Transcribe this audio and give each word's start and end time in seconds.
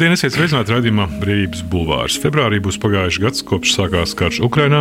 Labdien, 0.00 0.16
esiet 0.16 0.32
sveicināti 0.32 0.72
raidījumā 0.72 1.04
Brīvības 1.20 1.60
bulvārs. 1.68 2.14
Februārī 2.22 2.56
būs 2.64 2.78
pagājuši 2.80 3.20
gads, 3.20 3.42
kopš 3.44 3.74
sākās 3.76 4.14
karš 4.16 4.38
Ukrainā. 4.46 4.78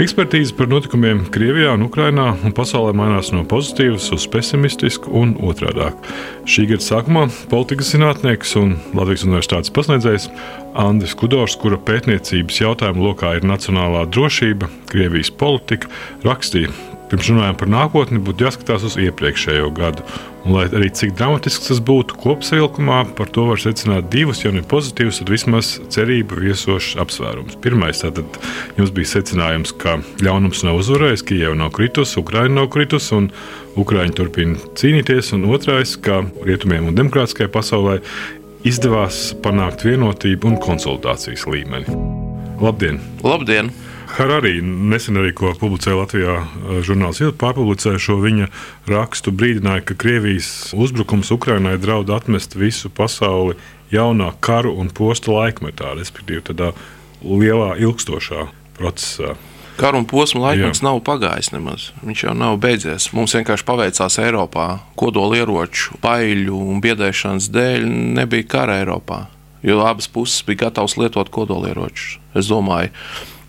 Ekspertīze 0.00 0.54
par 0.56 0.70
notikumiem 0.72 1.20
Krievijā 1.34 1.74
un 1.76 1.84
Ukrainā 1.84 2.30
un 2.32 2.54
pasaulē 2.56 2.94
mainās 2.96 3.28
no 3.36 3.42
pozitīvas 3.44 4.06
uz 4.16 4.24
pesimistisku 4.32 5.12
un 5.20 5.34
otrādāk. 5.36 6.08
Šī 6.48 6.64
gada 6.70 6.86
sākumā 6.86 7.26
politikas 7.52 7.92
zinātnieks 7.92 8.56
un 8.62 8.78
Latvijas 8.96 9.26
universitātes 9.28 9.74
pasniedzējs 9.76 10.30
Andris 10.80 11.12
Kudors, 11.12 11.58
kura 11.60 11.76
pētniecības 11.76 12.64
jautājumu 12.64 13.10
lokā 13.10 13.36
ir 13.36 13.44
nacionālā 13.44 14.06
drošība, 14.16 14.72
Krievijas 14.88 15.28
politika, 15.44 15.92
rakstīja, 16.24 16.72
Pirms 17.10 17.28
runājam 17.28 17.58
par 17.60 17.68
nākotni, 17.68 18.20
būtu 18.24 18.46
jāskatās 18.46 18.84
uz 18.88 18.96
iepriekšējo 19.00 19.68
gadu. 19.76 20.04
Un, 20.44 20.54
lai 20.56 20.64
arī 20.76 20.90
cik 20.92 21.14
dramatisks 21.16 21.68
tas 21.68 21.80
būtu 21.84 22.16
kopsavilkumā, 22.20 23.00
par 23.16 23.30
to 23.32 23.46
var 23.48 23.60
secināt 23.60 24.10
divus, 24.12 24.42
ja 24.44 24.52
ne 24.52 24.64
pozitīvus, 24.68 25.20
tad 25.20 25.32
vismaz 25.32 25.74
cerību 25.92 26.40
viesošs 26.42 26.98
apsvērums. 27.04 27.58
Pirmais, 27.64 28.00
tātad 28.04 28.38
jums 28.78 28.92
bija 28.96 29.12
secinājums, 29.14 29.74
ka 29.80 29.98
ļaunums 30.24 30.64
nav 30.66 30.80
uzvarējis, 30.80 31.26
Kijava 31.28 31.60
nav 31.60 31.72
kritusi, 31.76 32.18
Ukraina 32.20 32.60
nav 32.60 32.70
kritusi 32.72 33.16
un 33.16 33.30
Ukraiņi 33.80 34.16
turpina 34.20 34.74
cīnīties. 34.80 35.32
Un 35.36 35.48
otrais, 35.52 35.96
ka 36.00 36.22
rietumiem 36.44 36.90
un 36.90 36.98
demokrātiskajai 36.98 37.52
pasaulē 37.52 37.98
izdevās 38.68 39.30
panākt 39.44 39.84
vienotību 39.84 40.52
un 40.52 40.60
konsultācijas 40.62 41.48
līmeni. 41.52 41.98
Labdien! 42.64 43.00
Labdien! 43.24 43.72
Harari 44.14 44.60
nesen 44.62 45.18
arī 45.18 45.32
publicēja 45.34 45.96
Latvijā 45.98 46.34
eh, 46.38 46.74
žurnāls 46.86 47.18
Ilga, 47.22 47.34
pārpublicēja 47.40 47.98
šo 47.98 48.20
viņa 48.22 48.46
rakstu, 48.90 49.32
brīdināja, 49.34 49.82
ka 49.88 49.96
Krievijas 49.98 50.70
uzbrukums 50.76 51.32
Ukrainai 51.34 51.74
draud 51.82 52.12
atmest 52.14 52.54
visu 52.54 52.90
pasauli 52.94 53.56
jaunā 53.90 54.30
karu 54.44 54.76
un 54.78 54.92
posta 54.94 55.34
laikmetā, 55.34 55.96
respektīvi 55.98 56.44
tādā 56.52 56.70
lielā 57.24 57.74
ilgstošā 57.82 58.46
procesā. 58.78 59.34
Kara 59.74 59.98
un 59.98 60.06
posma 60.06 60.44
laikmets 60.52 60.78
Jā. 60.78 60.86
nav 60.86 61.00
pagājis 61.02 61.50
nemaz. 61.50 61.88
Viņš 62.06 62.20
jau 62.28 62.34
nav 62.38 62.60
beidzies. 62.62 63.08
Mums 63.16 63.34
vienkārši 63.34 63.66
paveicās 63.66 64.20
Eiropā. 64.22 64.68
Kodolieroču, 64.94 65.98
baiļu 66.04 66.60
un 66.70 66.78
biedēšanas 66.84 67.50
dēļ 67.50 67.88
nebija 68.20 68.46
kara 68.54 68.78
Eiropā. 68.84 69.24
Jo 69.66 69.80
abas 69.82 70.06
puses 70.06 70.44
bija 70.46 70.68
gatavas 70.68 70.94
lietot 71.00 71.32
kodolieročus. 71.34 72.20
Es 72.38 72.52
domāju, 72.52 72.92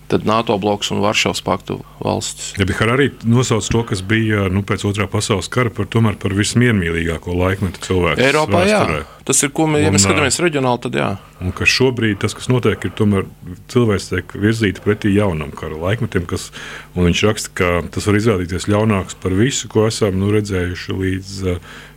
tad 0.07 0.25
NATO 0.25 0.57
bloks 0.61 0.91
un 0.93 1.01
Varšavas 1.01 1.41
paktu 1.41 1.79
valstis. 2.03 2.53
Ja 2.59 2.65
Bihar 2.69 2.91
arī 2.93 3.09
nosauc 3.25 3.65
to, 3.71 3.81
kas 3.89 4.03
bija 4.05 4.45
nu, 4.53 4.61
pēc 4.65 4.85
otrā 4.85 5.07
pasaules 5.09 5.49
kara 5.51 5.73
par, 5.73 5.89
par 5.89 6.35
vismiermīlīgāko 6.37 7.33
laikmetu 7.33 7.81
cilvēku. 7.87 8.21
Eiropā, 8.21 8.61
vēsturē. 8.65 9.01
jā. 9.01 9.11
Tas 9.25 9.41
ir, 9.41 9.49
ko 9.57 9.65
mēs, 9.65 9.81
ja 9.87 9.89
mēs 9.93 10.05
skatāmies 10.05 10.37
reģionāli, 10.43 10.81
tad 10.83 10.97
jā. 10.99 11.09
Un 11.41 11.53
ka 11.57 11.65
šobrīd 11.65 12.19
tas, 12.21 12.35
kas 12.37 12.45
notiek, 12.51 12.85
ir 12.85 12.93
tomēr 12.93 13.25
cilvēks 13.73 14.09
tiek 14.11 14.35
virzīti 14.37 14.83
pretī 14.85 15.15
jaunam 15.15 15.49
kara 15.57 15.79
laikmetam, 15.81 16.27
kas, 16.29 16.51
un 16.93 17.09
viņš 17.09 17.25
raksta, 17.25 17.53
ka 17.57 17.71
tas 17.95 18.05
var 18.05 18.19
izrādīties 18.21 18.69
ļaunāks 18.69 19.17
par 19.23 19.33
visu, 19.33 19.71
ko 19.73 19.87
esam 19.89 20.21
nu, 20.21 20.29
redzējuši 20.35 20.99
līdz 21.01 21.39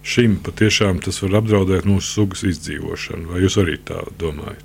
šim. 0.09 0.39
Patiešām 0.49 1.03
tas 1.05 1.21
var 1.27 1.43
apdraudēt 1.43 1.89
mūsu 1.89 2.23
sugas 2.23 2.47
izdzīvošanu. 2.49 3.35
Vai 3.35 3.45
jūs 3.45 3.61
arī 3.61 3.77
tā 3.85 4.01
domājat? 4.17 4.65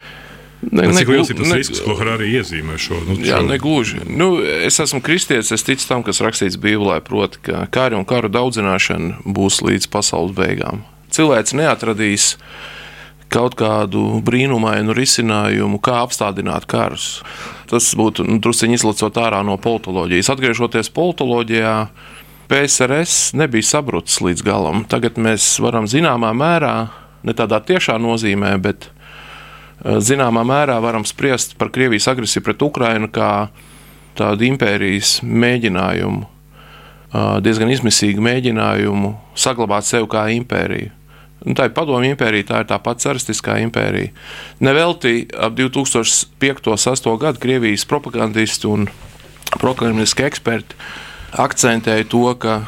Ne, 0.72 0.86
Cik 0.96 1.10
liels 1.12 1.32
ir 1.34 1.40
tas 1.40 1.50
ne, 1.50 1.58
risks, 1.60 1.82
ko 1.84 1.96
arī 1.98 2.30
iezīmē 2.40 2.78
šo? 2.80 3.00
Nu, 3.08 3.18
jā, 3.20 3.40
šo... 3.42 3.48
negluži. 3.50 4.04
Nu, 4.08 4.30
es 4.40 4.80
esmu 4.84 5.02
kristietis, 5.04 5.52
es 5.56 5.66
ticu 5.66 5.88
tam, 5.90 6.06
kas 6.06 6.22
rakstīts 6.24 6.60
Bībelē, 6.62 7.02
proti, 7.06 7.42
ka 7.50 7.66
kari 7.74 7.98
un 7.98 8.06
karu 8.08 8.32
daudzināšana 8.32 9.26
būs 9.26 9.62
līdz 9.66 9.90
pasaules 9.94 10.36
beigām. 10.38 10.86
Cilvēks 11.14 11.56
neatradīs 11.58 12.34
kaut 13.34 13.58
kādu 13.58 14.22
brīnumainu 14.26 14.94
risinājumu, 14.96 15.82
kā 15.84 16.04
apstādināt 16.04 16.68
karus. 16.70 17.24
Tas 17.70 17.90
būtu 17.98 18.26
nu, 18.28 18.38
druskuļi 18.44 18.78
izlacot 18.78 19.18
ārā 19.18 19.42
no 19.46 19.58
politoloģijas. 19.62 20.30
Atgriežoties 20.36 20.92
politoloģijā, 20.94 21.76
PSRS 22.52 23.34
nebija 23.40 23.66
sabrucis 23.66 24.20
līdz 24.22 24.46
galam. 24.46 24.84
Tagad 24.90 25.18
mēs 25.18 25.56
varam 25.64 25.90
zināmā 25.90 26.34
mērā, 26.38 26.76
ne 27.26 27.34
tādā 27.34 27.58
tiešā 27.66 27.98
nozīmē, 28.02 28.54
bet 28.62 28.92
zināmā 29.84 30.44
mērā 30.48 30.80
varam 30.84 31.06
spriest 31.06 31.58
par 31.60 31.72
Krievijas 31.74 32.08
agresiju 32.12 32.44
pret 32.46 32.62
Ukrajinu 32.62 33.10
kā 33.12 33.50
tādu 34.18 34.48
impērijas 34.48 35.18
mēģinājumu, 35.24 36.26
eh, 36.26 37.40
diezgan 37.42 37.72
izmisīgu 37.74 38.24
mēģinājumu 38.24 39.16
saglabāt 39.36 39.88
sevi 39.90 40.08
kā 40.08 40.28
impēriju. 40.40 40.92
Nu, 41.46 41.54
tā 41.54 41.66
ir 41.68 41.74
padomju 41.76 42.14
impērija, 42.14 42.48
tā 42.48 42.60
ir 42.64 42.68
tā 42.70 42.78
pati 42.80 43.04
caristiskā 43.04 43.58
impērija. 43.66 44.14
Nevelti 44.64 45.28
ap 45.36 45.58
2005. 45.58 47.18
gadu 47.20 47.40
Krievijas 47.40 47.84
propagandisti 47.86 48.68
un 48.68 48.88
prokremliski 49.60 50.24
eksperti 50.24 50.76
akcentēja 51.34 52.08
to, 52.08 52.24
ka 52.40 52.62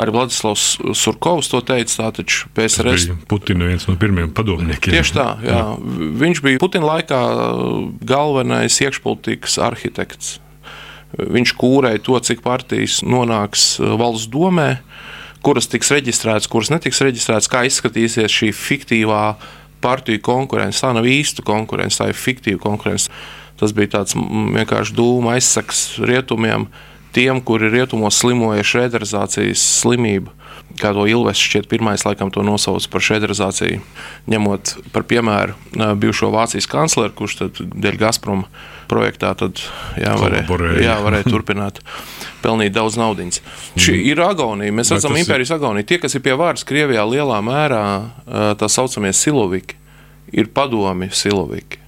Arī 0.00 0.12
Vladislavs 0.14 0.78
Surkovs 0.96 1.50
to 1.52 1.60
teica. 1.68 1.92
Tā 1.98 2.10
taču 2.16 2.48
PSRS. 2.56 3.10
Putina 3.28 3.68
viens 3.68 3.84
no 3.88 3.96
pirmajiem 4.00 4.30
padomniekiem. 4.32 4.94
Tieši 4.94 5.16
tā, 5.16 5.26
jā. 5.44 5.58
jā. 5.58 5.64
Viņš 6.22 6.40
bija 6.46 6.62
Putina 6.62 6.88
laikā 6.94 7.20
galvenais 8.08 8.78
iekšpolitikas 8.80 9.58
arhitekts. 9.60 10.38
Viņš 11.12 11.52
kūrēja 11.60 12.00
to, 12.06 12.16
cik 12.24 12.40
partijas 12.44 13.02
nonāks 13.04 13.74
valsts 14.00 14.30
domē, 14.32 14.78
kuras 15.44 15.68
tiks 15.68 15.92
reģistrētas, 15.92 16.48
kuras 16.48 16.72
netiks 16.72 17.02
reģistrētas, 17.04 17.50
kā 17.52 17.66
izskatīsies 17.68 18.32
šī 18.32 18.48
fiktīvā 18.56 19.24
partiju 19.84 20.22
konkurence. 20.24 20.80
Tā 20.80 20.94
nav 20.96 21.08
īsta 21.08 21.44
konkurence, 21.44 22.00
tā 22.00 22.08
ir 22.12 22.16
fiktīva 22.16 22.62
konkurence. 22.62 23.12
Tas 23.60 23.74
bija 23.76 23.98
tāds 23.98 24.16
vienkārši 24.16 24.96
dūma 24.96 25.36
aizsaks 25.36 26.00
rietumiem 26.00 26.70
tiem, 27.12 27.40
kuri 27.44 27.70
rietumos 27.72 28.18
slimoja 28.22 28.64
šrederizācijas 28.66 29.62
slimību. 29.82 30.32
Kā 30.80 30.92
to 30.96 31.04
Ilves 31.08 31.40
šķiet, 31.40 31.66
pirmais 31.68 32.04
laikam 32.06 32.30
to 32.32 32.44
nosauca 32.46 32.88
par 32.92 33.04
šrederizāciju, 33.04 33.82
ņemot 34.32 34.72
par 34.94 35.04
piemēru 35.08 35.56
bijušo 36.00 36.30
Vācijas 36.32 36.68
kancleru, 36.70 37.12
kurš 37.16 37.36
dēļ 37.60 37.98
Gazprom 38.00 38.46
projektā 38.88 39.34
tad, 39.38 39.60
jā, 40.00 40.14
varēja, 40.20 40.78
jā, 40.80 40.96
varēja 41.04 41.28
turpināt 41.28 41.82
pelnīt 42.42 42.72
daudz 42.74 42.96
naudas. 43.00 43.42
Šī 43.76 43.98
mm. 43.98 44.08
ir 44.14 44.24
agonija. 44.24 44.76
Mēs 44.80 44.94
redzam 44.94 45.16
impērijas 45.20 45.54
agoniju. 45.58 45.88
Tie, 45.88 46.00
kas 46.02 46.16
ir 46.16 46.24
pie 46.24 46.34
vārds 46.40 46.66
Krievijā, 46.68 47.04
lielā 47.08 47.38
mērā 47.44 47.84
tā 48.60 48.72
saucamie 48.72 49.12
siloviki, 49.16 49.76
ir 50.32 50.48
padomi 50.56 51.12
siloviki 51.12 51.81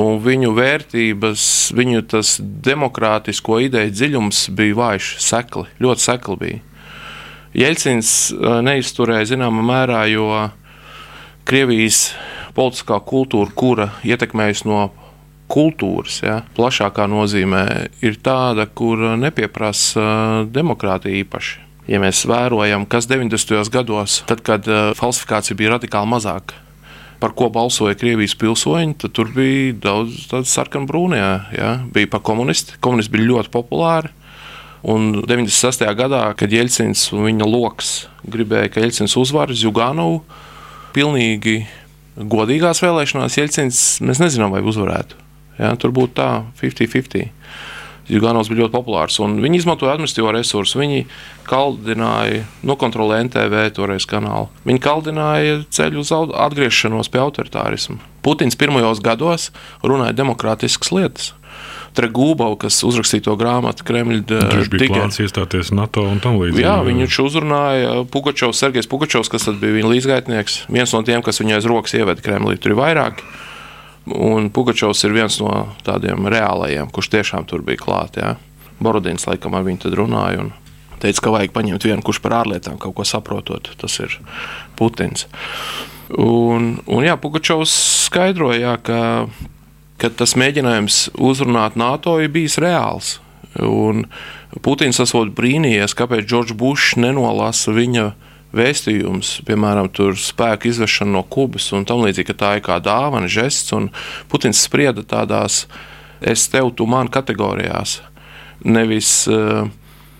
un 0.00 0.18
viņu 0.22 0.52
vērtības, 0.56 1.46
viņu 1.76 2.04
tas 2.10 2.36
demokrātisko 2.42 3.60
ideju 3.68 3.94
dziļums 3.94 4.48
bija 4.56 4.78
vājš, 4.78 5.10
sekli, 5.22 5.68
ļoti 5.82 6.04
sekli 6.04 6.38
bija. 6.40 6.62
Jelcins 7.54 8.10
neizturēja 8.66 9.30
zināmā 9.36 9.62
mērā, 9.62 10.02
jo 10.10 10.26
Krievijas 11.46 12.08
politiskā 12.56 12.98
kultūra, 13.04 13.52
kura 13.54 13.88
ietekmējas 14.02 14.64
no 14.66 14.88
kultūras, 15.52 16.18
ja, 16.24 16.40
plašākā 16.56 17.06
nozīmē, 17.10 17.64
ir 18.02 18.16
tāda, 18.24 18.66
kur 18.66 18.98
nepieprasa 19.20 20.46
demokrātija 20.50 21.20
īpaši. 21.20 21.60
Ja 21.86 22.00
mēs 22.00 22.22
vērojam, 22.26 22.86
kas 22.88 23.06
90. 23.10 23.68
gados, 23.70 24.22
tad, 24.26 24.40
kad 24.42 24.66
falsifikācija 24.96 25.58
bija 25.58 25.74
radikāli 25.76 26.10
mazāka, 26.14 26.56
par 27.22 27.34
ko 27.36 27.48
balsoja 27.52 27.96
Krievijas 27.98 28.34
pilsoņi, 28.38 28.96
tad 29.02 29.14
tur 29.16 29.30
bija 29.34 29.74
daudz 29.86 30.26
tādu 30.30 30.48
sarkanu 30.50 30.88
brūnijā. 30.90 31.30
Ja? 31.56 31.70
Bija 31.94 32.10
par 32.12 32.24
komunisti. 32.26 32.78
Komunisti 32.84 33.14
bija 33.14 33.30
ļoti 33.30 33.52
populāri. 33.54 34.12
Un 34.84 35.22
96. 35.24 35.86
gadā, 35.96 36.26
kad 36.36 36.52
Jelcins 36.52 37.06
un 37.16 37.24
viņa 37.24 37.46
lokus 37.48 37.92
gribēja, 38.28 38.68
ka 38.72 38.82
Jelcins 38.84 39.16
uzvar 39.16 39.52
Zuganovu, 39.56 40.20
pilnīgi 40.92 41.62
godīgās 42.20 42.82
vēlēšanās, 42.84 43.38
Jelcins 43.38 43.84
mēs 44.04 44.20
nezinām, 44.20 44.52
vai 44.52 44.60
uzvarētu. 44.60 45.16
Ja? 45.56 45.72
Tur 45.80 45.94
būtu 45.96 46.18
tā 46.20 46.28
50-50. 46.60 47.32
Juganovs 48.10 48.50
bija 48.52 48.64
ļoti 48.64 48.74
populārs. 48.74 49.16
Viņi 49.18 49.60
izmantoja 49.62 49.94
administratīvo 49.96 50.32
resursu. 50.36 50.80
Viņi 50.82 51.04
kaldināja, 51.48 52.42
nokontrolēja 52.66 53.28
NTV 53.28 53.62
toreiz 53.76 54.08
kanālu. 54.08 54.50
Viņi 54.68 54.82
kaldināja 54.84 55.62
ceļu 55.72 56.02
uz 56.04 56.12
atgriešanos 56.12 57.08
pie 57.12 57.22
autoritārisma. 57.22 58.00
Putins 58.24 58.58
pirmajos 58.60 59.00
gados 59.04 59.50
runāja 59.84 60.16
demokrātiskas 60.16 60.92
lietas. 60.92 61.32
Tregūbau, 61.94 62.56
kas 62.58 62.80
uzrakstīja 62.82 63.28
to 63.28 63.36
grāmatu, 63.38 63.84
Kremļa 63.86 64.40
plāns 64.66 65.20
iestāties 65.22 65.70
NATO 65.70 66.02
un 66.10 66.18
tam 66.22 66.40
līdzīgi. 66.40 66.64
Jā, 66.64 66.80
viņš 66.82 67.18
uzrunāja 67.22 67.92
Pugačovs, 68.10 68.58
Sergejs 68.58 68.90
Pugačovs, 68.90 69.30
kas 69.30 69.46
bija 69.60 69.76
viņa 69.76 69.92
līdzgaitnieks. 69.92 70.56
Viens 70.74 70.94
no 70.96 71.04
tiem, 71.06 71.22
kas 71.22 71.38
viņai 71.38 71.60
aiz 71.60 71.68
rokas 71.70 71.94
ieveda 71.94 72.24
Kremlī. 72.24 72.58
Tur 72.58 72.74
ir 72.74 72.80
vairāki. 72.80 73.28
Un 74.04 74.50
Pugačovs 74.52 75.00
ir 75.06 75.14
viens 75.16 75.38
no 75.40 75.70
tādiem 75.86 76.28
reālajiem, 76.28 76.90
kurš 76.92 77.08
tiešām 77.14 77.46
tur 77.48 77.64
bija 77.64 77.80
klāts. 77.80 78.20
Ja? 78.20 78.34
Borodins 78.82 79.24
laikam 79.28 79.56
ar 79.56 79.64
viņu 79.64 79.94
runāja 79.96 80.44
un 80.44 80.52
teica, 81.00 81.24
ka 81.24 81.32
vajag 81.32 81.54
paņemt 81.54 81.86
vienu, 81.88 82.04
kurš 82.04 82.20
par 82.24 82.38
ārlietām 82.42 82.76
kaut 82.80 82.96
ko 82.98 83.06
saprotot. 83.08 83.72
Tas 83.80 83.96
ir 84.04 84.18
Putins. 84.76 85.26
Un, 86.20 86.74
un 86.84 87.04
jā, 87.06 87.16
Pugačovs 87.20 87.72
skaidroja, 88.10 88.76
ka, 88.84 89.00
ka 90.00 90.12
tas 90.12 90.36
mēģinājums 90.36 91.14
uzrunāt 91.16 91.78
NATO 91.80 92.18
ir 92.20 92.32
bijis 92.34 92.58
reāls. 92.60 93.18
Un 93.64 94.04
Putins 94.64 95.00
esot 95.00 95.32
brīnījies, 95.36 95.96
kāpēc 95.96 96.28
Džordžs 96.28 96.58
Bušs 96.58 96.98
nenolasa 97.00 97.72
viņa 97.74 98.10
vēstījums, 98.54 99.36
piemēram, 99.48 99.90
spēku 100.18 100.70
izvešana 100.70 101.16
no 101.16 101.22
Kubas 101.22 101.70
un 101.76 101.86
tam 101.88 102.04
līdzīgi, 102.04 102.28
ka 102.30 102.38
tā 102.40 102.52
ir 102.58 102.64
kā 102.66 102.80
dāvana, 102.82 103.30
žests. 103.30 103.74
Putins 104.30 104.62
sprieda 104.64 105.04
tādās 105.06 105.64
es 106.24 106.48
tev, 106.48 106.72
tu 106.76 106.86
man 106.88 107.10
kategorijās. 107.12 108.00
Nevis 108.64 109.24
uh, 109.28 109.66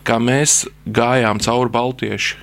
kā 0.05 0.19
mēs 0.21 0.65
gājām 0.85 1.41
cauri 1.43 1.73
Baltiešu 1.73 2.43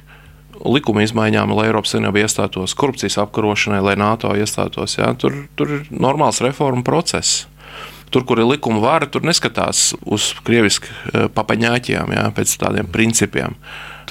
likuma 0.61 1.01
izmaiņām, 1.05 1.53
lai 1.57 1.69
Eiropas 1.69 1.93
Savienība 1.95 2.21
iestātos, 2.21 2.75
korupcijas 2.77 3.17
apkarošanai, 3.23 3.81
lai 3.81 3.95
NATO 3.97 4.33
iestātos. 4.37 4.97
Ja? 4.99 5.13
Tur, 5.17 5.45
tur 5.57 5.77
ir 5.77 5.87
normāls 5.89 6.41
reformu 6.43 6.85
process. 6.85 7.47
Tur, 8.11 8.25
kur 8.27 8.41
ir 8.43 8.49
likuma 8.49 8.81
vara, 8.83 9.07
tur 9.07 9.23
neskatās 9.23 9.93
uz 10.03 10.31
krievisku 10.45 10.89
eh, 10.91 11.27
papaņāķiem, 11.31 12.11
ja, 12.17 12.25
pēc 12.35 12.57
tādiem 12.59 12.89
principiem. 12.91 13.55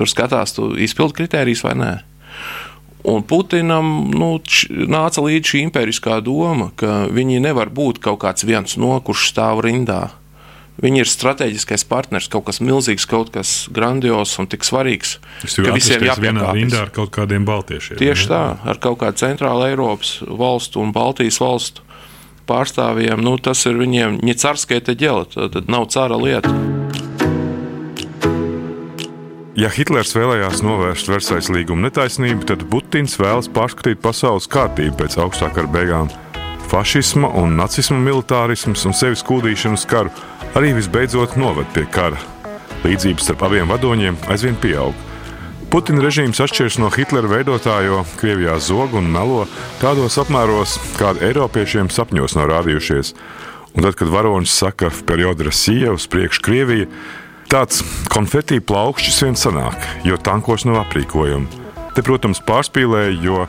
Tur 0.00 0.08
skatās, 0.08 0.56
tu 0.56 0.73
izpildi 0.81 1.20
kritērijas 1.20 1.64
vai 1.67 1.76
nē. 1.76 1.91
Un 3.11 3.23
Putinam 3.25 4.11
nu, 4.12 4.35
nāca 4.93 5.25
līdzi 5.25 5.52
šī 5.55 5.61
impēriskā 5.69 6.19
doma, 6.25 6.69
ka 6.76 7.05
viņi 7.12 7.41
nevar 7.44 7.73
būt 7.73 8.00
kaut 8.05 8.20
kāds 8.25 8.44
viens 8.49 8.76
no, 8.81 8.97
kurš 9.05 9.31
stāv 9.32 9.62
rindā 9.64 10.08
Viņi 10.81 11.02
ir 11.02 11.08
strateģiskais 11.11 11.85
partners, 11.88 12.29
kaut 12.32 12.47
kas 12.49 12.61
milzīgs, 12.64 13.05
kaut 13.08 13.32
kas 13.35 13.69
grandios 13.75 14.32
un 14.41 14.49
tik 14.49 14.64
svarīgs. 14.64 15.19
Es 15.44 15.58
ka 15.61 15.75
visiem 15.76 16.06
jāpiekāpjas. 16.06 16.56
vienā 16.56 16.81
ar 16.81 16.93
kaut 16.94 17.12
kādiem 17.12 17.44
baltiešiem. 17.49 18.00
Tieši 18.00 18.26
ne? 18.26 18.32
tā, 18.32 18.43
ar 18.73 18.81
kaut 18.81 19.00
kādu 19.05 19.20
centrālu 19.20 19.69
Eiropas 19.69 20.17
valstu 20.25 20.81
un 20.81 20.97
Baltijas 20.97 21.41
valstu 21.43 21.85
pārstāvjiem. 22.49 23.20
Nu, 23.20 23.37
tas 23.37 23.61
ir 23.69 23.76
viņiem 23.76 24.23
ņecarskie 24.25 24.81
te 24.81 24.97
ģela, 24.97 25.29
tad 25.37 25.69
nav 25.69 25.91
cara 25.93 26.17
lieta. 26.17 26.80
Ja 29.61 29.69
Hitlers 29.69 30.15
vēlējās 30.17 30.62
novērst 30.65 31.11
Versailles 31.11 31.51
līguma 31.53 31.85
netaisnību, 31.85 32.47
tad 32.49 32.62
Putins 32.73 33.19
vēlas 33.21 33.51
pārskatīt 33.53 33.99
pasaules 34.01 34.47
kārtību 34.49 34.95
pēc 34.97 35.19
augstākā 35.21 35.67
beigām. 35.75 36.09
Fašisma 36.71 37.29
un 37.37 37.59
nacisma 37.59 37.99
militārisms 38.01 38.87
un 38.89 38.97
sevis 38.97 39.21
kūdīšanas 39.29 39.85
karu 39.91 40.15
arī 40.57 40.73
visbeidzot 40.79 41.37
noved 41.37 41.69
pie 41.75 41.85
kara. 41.93 42.17
Līdzības 42.87 43.29
starp 43.29 43.45
abiem 43.51 43.69
vadoņiem 43.69 44.17
aizvien 44.33 44.57
pieaug. 44.62 44.97
Putina 45.69 46.07
režīms 46.07 46.41
atšķiras 46.41 46.81
no 46.81 46.89
Hitlera 46.95 47.29
veidotājo, 47.29 48.01
Krievijā 48.23 48.57
zog 48.65 48.97
un 48.97 49.12
melo 49.12 49.45
tādos 49.83 50.17
apmēros, 50.25 50.79
kādi 50.97 51.27
Eiropiešiem 51.29 51.93
sapņos 51.93 52.39
nav 52.41 52.49
rādījušies. 52.55 53.12
Un 53.77 53.85
tad, 53.85 54.01
kad 54.01 54.09
varonis 54.09 54.57
saka, 54.57 54.89
ka 54.89 55.05
perioda 55.12 55.51
Rasija 55.51 55.93
uz 55.93 56.09
priekšu 56.11 56.49
Krievija, 56.49 56.89
tāds 57.50 57.82
konfetī 58.12 58.61
plaukšķis 58.62 59.19
vien 59.25 59.37
sanāk, 59.38 59.82
jo 60.06 60.19
tankos 60.23 60.64
nav 60.69 60.85
aprīkojuma. 60.85 61.67
Te, 61.97 62.05
protams, 62.06 62.38
pārspīlēja, 62.47 63.17
jo 63.25 63.41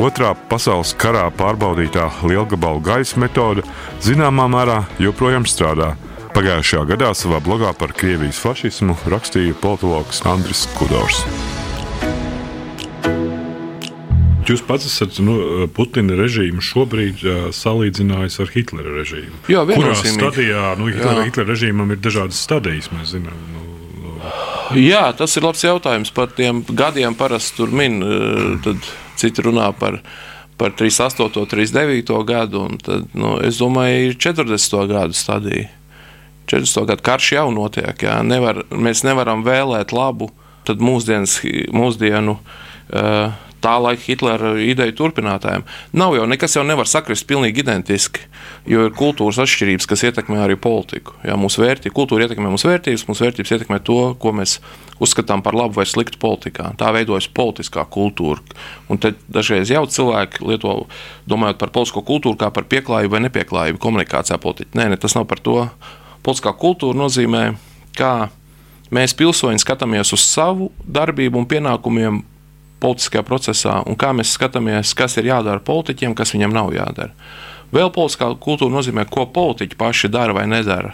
otrā 0.00 0.32
pasaules 0.48 0.94
karā 0.96 1.26
pārbaudītā 1.36 2.08
lielgabalu 2.24 2.80
gaisa 2.86 3.20
metode 3.20 3.66
zināmā 4.04 4.48
mērā 4.48 4.78
joprojām 5.02 5.44
strādā. 5.44 5.92
Pagājušajā 6.32 6.86
gadā 6.94 7.12
savā 7.12 7.42
blogā 7.44 7.74
par 7.76 7.92
Krievijas 7.92 8.40
fašismu 8.40 8.96
rakstīja 9.12 9.58
politologs 9.60 10.24
Andris 10.32 10.64
Kudors. 10.78 11.26
Jūs 14.48 14.62
pats 14.66 14.86
esat 14.88 15.20
nu, 15.22 15.36
Putina 15.74 16.16
režīmu 16.18 16.62
šobrīd 16.64 17.20
uh, 17.22 17.42
salīdzinājis 17.54 18.40
ar 18.42 18.50
Hitlera 18.50 18.94
režīmu. 18.96 19.36
Jā, 19.52 19.62
Kurā 19.68 19.94
stadijā 20.00 20.72
nu, 20.80 20.88
Hitlera, 20.90 21.26
Hitlera 21.28 21.52
režīmam 21.52 21.92
ir 21.94 22.00
dažādas 22.02 22.40
stadijas, 22.42 22.90
mēs 22.94 23.12
zinām. 23.14 23.38
Nu, 23.52 23.62
nu. 24.02 24.16
Jā, 24.82 25.04
tas 25.18 25.36
ir 25.38 25.46
labs 25.46 25.62
jautājums 25.62 26.10
par 26.16 26.32
tiem 26.34 26.64
gadiem. 26.66 27.14
Parasti 27.18 27.60
tur 27.60 27.70
min, 27.70 28.00
tad 28.64 28.90
citi 29.20 29.44
runā 29.46 29.68
par, 29.78 30.00
par 30.58 30.74
38, 30.78 31.46
39 31.52 32.18
gadu, 32.26 32.64
un 32.66 32.82
tad, 32.82 33.06
nu, 33.14 33.36
es 33.46 33.62
domāju, 33.62 34.10
ir 34.10 34.18
40 34.26 34.90
gadu 34.90 35.18
stadija. 35.18 35.70
40. 36.50 36.82
gadu 36.90 37.06
karš 37.06 37.30
jau 37.36 37.46
notiek. 37.54 37.94
Jā. 38.08 38.18
Nevar, 38.26 38.64
mēs 38.74 39.04
nevaram 39.06 39.46
vēlēt 39.46 39.94
labu 39.94 40.32
mūsdienas, 40.66 41.38
mūsdienu. 41.74 42.36
Uh, 42.92 43.51
tā 43.62 43.76
laika 43.82 44.02
Hitlera 44.04 44.52
ideju 44.60 44.96
turpinātājiem. 44.98 45.64
Nav 45.96 46.16
jau 46.18 46.26
nekas, 46.28 46.56
jau 46.58 46.64
nevar 46.66 46.88
sakrist 46.90 47.26
pilnīgi 47.30 47.62
identiski, 47.62 48.26
jo 48.68 48.88
ir 48.88 48.96
kultūras 48.98 49.40
atšķirības, 49.44 49.88
kas 49.90 50.04
ietekmē 50.08 50.42
arī 50.44 50.58
politiku. 50.60 51.16
Jā, 51.26 51.38
mūsu 51.40 51.62
vērtība, 51.64 51.94
kultūra 51.96 52.26
ietekmē 52.26 52.52
mūsu 52.52 52.70
vērtības, 52.70 53.06
mūsu 53.08 53.26
vērtības 53.26 53.54
ietekmē 53.56 53.80
to, 53.86 54.00
ko 54.20 54.34
mēs 54.36 54.58
uzskatām 55.02 55.42
par 55.42 55.56
labu 55.58 55.80
vai 55.80 55.86
sliktu 55.88 56.20
politikā. 56.22 56.72
Tā 56.78 56.92
veidojas 56.94 57.30
politiskā 57.32 57.86
kultūra. 57.90 58.42
Un 58.92 59.00
tad 59.02 59.18
dažreiz 59.32 59.72
jau 59.72 59.86
cilvēki 59.86 60.44
lieto, 60.46 60.76
domājot 61.30 61.58
par 61.62 61.74
politisko 61.74 62.04
kultūru, 62.06 62.38
kā 62.38 62.52
par 62.54 62.68
pieklājību 62.70 63.16
vai 63.16 63.24
nepieklājību 63.26 63.82
komunikācijā 63.82 64.38
politiķi. 64.42 64.76
Nē, 64.78 64.92
ne, 64.92 65.00
tas 65.00 65.18
nav 65.18 65.26
par 65.30 65.42
to 65.42 65.58
Politiskā 66.22 66.52
kultūra 66.54 66.94
nozīmē, 66.94 67.42
kā 67.98 68.28
mēs 68.94 69.14
pilsoņi 69.18 69.58
skatāmies 69.62 70.14
uz 70.14 70.22
savu 70.22 70.70
darbību 70.86 71.40
un 71.40 71.48
pienākumiem 71.50 72.20
politiskajā 72.82 73.22
procesā, 73.26 73.78
un 73.86 73.96
kā 73.98 74.10
mēs 74.16 74.34
skatāmies, 74.36 74.94
kas 74.98 75.16
ir 75.20 75.30
jādara 75.30 75.62
politiķiem, 75.64 76.16
kas 76.18 76.34
viņam 76.34 76.54
nav 76.54 76.72
jādara. 76.74 77.14
Vēl 77.72 77.92
politiskā 77.94 78.28
kultūra 78.42 78.74
nozīmē, 78.74 79.06
ko 79.08 79.28
politiķi 79.32 79.78
paši 79.80 80.10
dara 80.12 80.34
vai 80.36 80.44
nedara 80.50 80.92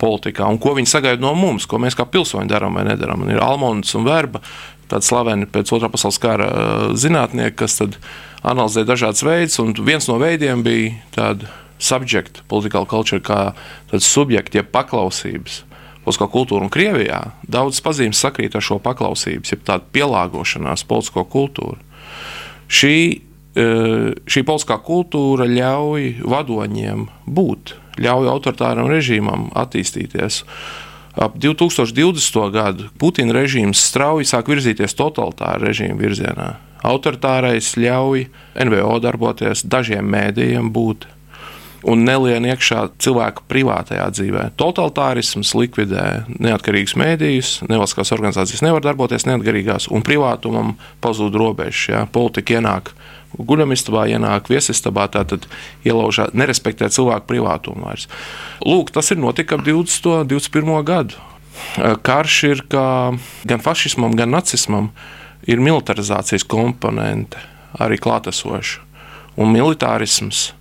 politikā, 0.00 0.46
un 0.50 0.60
ko 0.62 0.74
viņi 0.76 0.90
sagaida 0.90 1.22
no 1.22 1.34
mums, 1.38 1.66
ko 1.70 1.78
mēs 1.82 1.96
kā 1.98 2.06
pilsoņi 2.08 2.50
darām 2.50 2.78
vai 2.78 2.86
nedarām. 2.88 3.26
Un 3.26 3.34
ir 3.34 3.42
Almonds 3.44 3.94
un 3.98 4.06
Verba, 4.08 4.40
tādi 4.90 5.06
slaveni 5.06 5.48
pēc 5.50 5.72
otrā 5.76 5.90
pasaules 5.92 6.20
kara 6.22 6.48
zinātnieki, 6.98 7.56
kas 7.60 7.78
analizē 8.44 8.84
dažādas 8.88 9.24
veidus, 9.24 9.60
un 9.62 9.74
viens 9.86 10.08
no 10.10 10.18
veidiem 10.20 10.64
bija 10.64 10.96
tāds 11.14 11.50
subject, 11.84 12.42
political 12.48 12.86
culture, 12.88 13.20
kā 13.20 13.52
tāds 13.90 14.08
subjekts, 14.08 14.56
jeb 14.56 14.70
paklausības. 14.72 15.62
Politiskā 16.04 16.28
kultūra 16.28 16.66
un 16.66 16.72
Krievijā 16.72 17.20
daudz 17.48 17.80
pazīmes 17.84 18.20
sakrīt 18.20 18.56
ar 18.58 18.64
šo 18.64 18.76
paklausības, 18.84 19.54
jeb 19.54 19.62
tādu 19.64 19.88
pielāgošanās 19.96 20.84
politisko 20.88 21.24
kultūru. 21.32 21.78
Šī, 22.68 22.96
e, 23.56 23.64
šī 24.28 24.42
politiskā 24.44 24.76
kultūra 24.84 25.48
ļauj 25.48 26.10
vadoņiem 26.28 27.06
būt, 27.24 27.74
ļauj 28.04 28.28
autoritāram 28.34 28.90
režīmam 28.92 29.48
attīstīties. 29.56 30.42
Ap 31.14 31.38
2020. 31.38 32.50
gadu 32.52 32.90
Putina 32.98 33.32
režīms 33.36 33.80
strauji 33.88 34.26
sāk 34.28 34.50
virzīties 34.50 34.96
totalitāra 34.98 35.62
režīma 35.62 35.96
virzienā. 36.00 36.48
Autoritārais 36.84 37.70
ļauj 37.80 38.26
NVO 38.60 38.96
darboties, 39.00 39.62
dažiem 39.64 40.04
mēdījiem 40.10 40.68
būt, 40.74 41.06
un 41.84 42.04
nelien 42.06 42.46
iekšā 42.48 42.86
cilvēka 43.02 43.44
privātajā 43.50 44.06
dzīvē. 44.16 44.44
Totalitārisms 44.60 45.52
likvidē 45.56 46.24
neatkarīgus 46.32 46.96
mēdījus, 47.00 47.50
nevalstiskās 47.68 48.14
organizācijas 48.16 48.64
nevar 48.64 48.84
darboties 48.84 49.26
neatkarīgās, 49.28 49.90
un 49.92 50.04
privātumam 50.06 50.74
pazūd 51.04 51.36
robežas. 51.38 51.84
Ja? 51.92 52.04
Politika 52.10 52.58
ienāk 52.58 52.94
guļamistabā, 53.34 54.06
ienāk 54.14 54.48
viesistabā, 54.52 55.08
tad 55.12 55.48
ielaužā, 55.86 56.30
nerespektē 56.36 56.88
cilvēku 56.94 57.28
privātumu 57.32 57.88
vairs. 57.88 58.08
Lūk, 58.64 58.94
tas 58.94 59.10
ir 59.12 59.20
notika 59.20 59.58
ap 59.58 59.66
20. 59.66 60.10
un 60.22 60.30
21. 60.30 60.74
gadu. 60.86 61.20
Karš 62.06 62.38
ir 62.48 62.64
gan 62.70 63.62
fašismam, 63.62 64.14
gan 64.18 64.32
nacismam, 64.34 64.90
ir 65.46 65.62
militarizācijas 65.62 66.46
komponente 66.48 67.40
arī 67.78 67.98
klātesoša. 68.00 68.82
Un 69.34 69.50
militārisms 69.50 70.52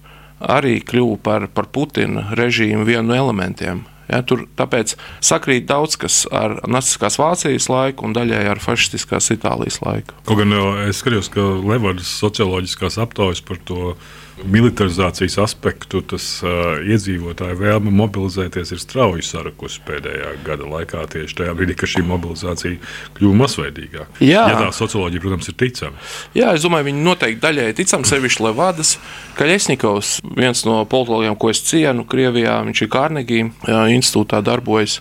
arī 0.49 0.77
kļuva 0.83 1.17
par, 1.23 1.47
par 1.53 1.69
Putina 1.73 2.29
režīmu 2.37 2.85
vienu 2.87 3.09
no 3.11 3.17
elementiem. 3.17 3.83
Ja, 4.11 4.19
tur 4.27 4.43
tāpēc 4.59 4.97
sakrīt 5.23 5.65
daudz 5.69 5.95
kas 5.97 6.23
ar 6.35 6.57
nacistiskās 6.67 7.17
Vācijas 7.21 7.69
laiku 7.71 8.05
un 8.07 8.15
daļai 8.15 8.43
ar 8.51 8.59
fašistiskās 8.61 9.31
Itālijas 9.33 9.79
laiku. 9.81 10.17
Kaut 10.27 10.41
gan 10.41 10.53
es 10.89 10.99
skatījos, 10.99 11.31
ka 11.33 11.45
Levadas 11.63 12.11
socioloģiskās 12.19 12.99
aptaujas 13.01 13.41
par 13.47 13.61
to 13.63 13.95
militarizācijas 14.41 15.37
aspektu, 15.43 16.01
tas 16.13 16.25
uh, 16.43 16.81
iedzīvotāju 16.81 17.57
vēlme 17.59 17.93
mobilizēties 17.93 18.73
ir 18.73 18.81
strauji 18.81 19.25
sarakusi 19.27 19.83
pēdējā 19.87 20.31
gada 20.45 20.67
laikā, 20.69 21.03
tieši 21.13 21.37
tajā 21.39 21.53
brīdī, 21.57 21.75
kad 21.77 21.91
šī 21.93 22.03
mobilizācija 22.07 22.79
kļuva 23.17 23.39
masveidīgāka. 23.43 24.09
Jā. 24.25 24.47
Ja 24.49 24.57
tā 24.57 24.71
socioloģija, 24.75 25.23
protams, 25.23 25.51
ir 25.51 25.57
ticama. 25.61 26.09
Jā, 26.37 26.53
es 26.57 26.65
domāju, 26.65 26.89
viņi 26.89 27.05
noteikti 27.05 27.43
daļai 27.43 27.69
ticam, 27.77 28.07
sevišķi 28.09 28.47
Levadas. 28.47 28.95
Kaļesnikovs, 29.39 30.15
viens 30.37 30.65
no 30.67 30.81
politologiem, 30.89 31.37
ko 31.39 31.53
es 31.53 31.63
cienu 31.69 32.07
Krievijā, 32.09 32.59
viņš 32.67 32.85
ir 32.85 32.93
Kārnegī 32.93 33.43
institūtā 33.69 34.41
darbojas, 34.45 34.99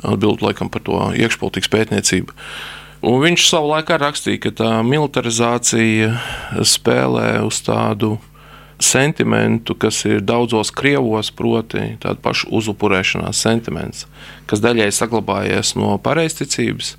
atbild 0.00 0.46
laikam 0.46 0.70
par 0.72 0.86
to 0.86 1.02
iekšpolitikas 1.18 1.72
pētniecību. 1.74 2.38
Un 3.00 3.22
viņš 3.22 3.46
savā 3.48 3.78
laikā 3.78 3.96
rakstīja, 4.00 4.40
ka 4.44 4.50
tā 4.58 4.72
militarizācija 4.84 6.10
spēlē 6.68 7.38
uz 7.46 7.62
tādu 7.64 8.18
sentimentu, 8.80 9.74
kas 9.78 10.02
ir 10.08 10.22
daudzos 10.24 10.72
krievos, 10.74 11.30
proti, 11.36 11.82
tāda 12.00 12.18
paša 12.24 12.48
uzupurēšanās 12.56 13.42
sentiments, 13.44 14.06
kas 14.50 14.62
daļai 14.64 14.88
saglabājies 14.94 15.74
no 15.78 15.96
pareizticības, 16.02 16.94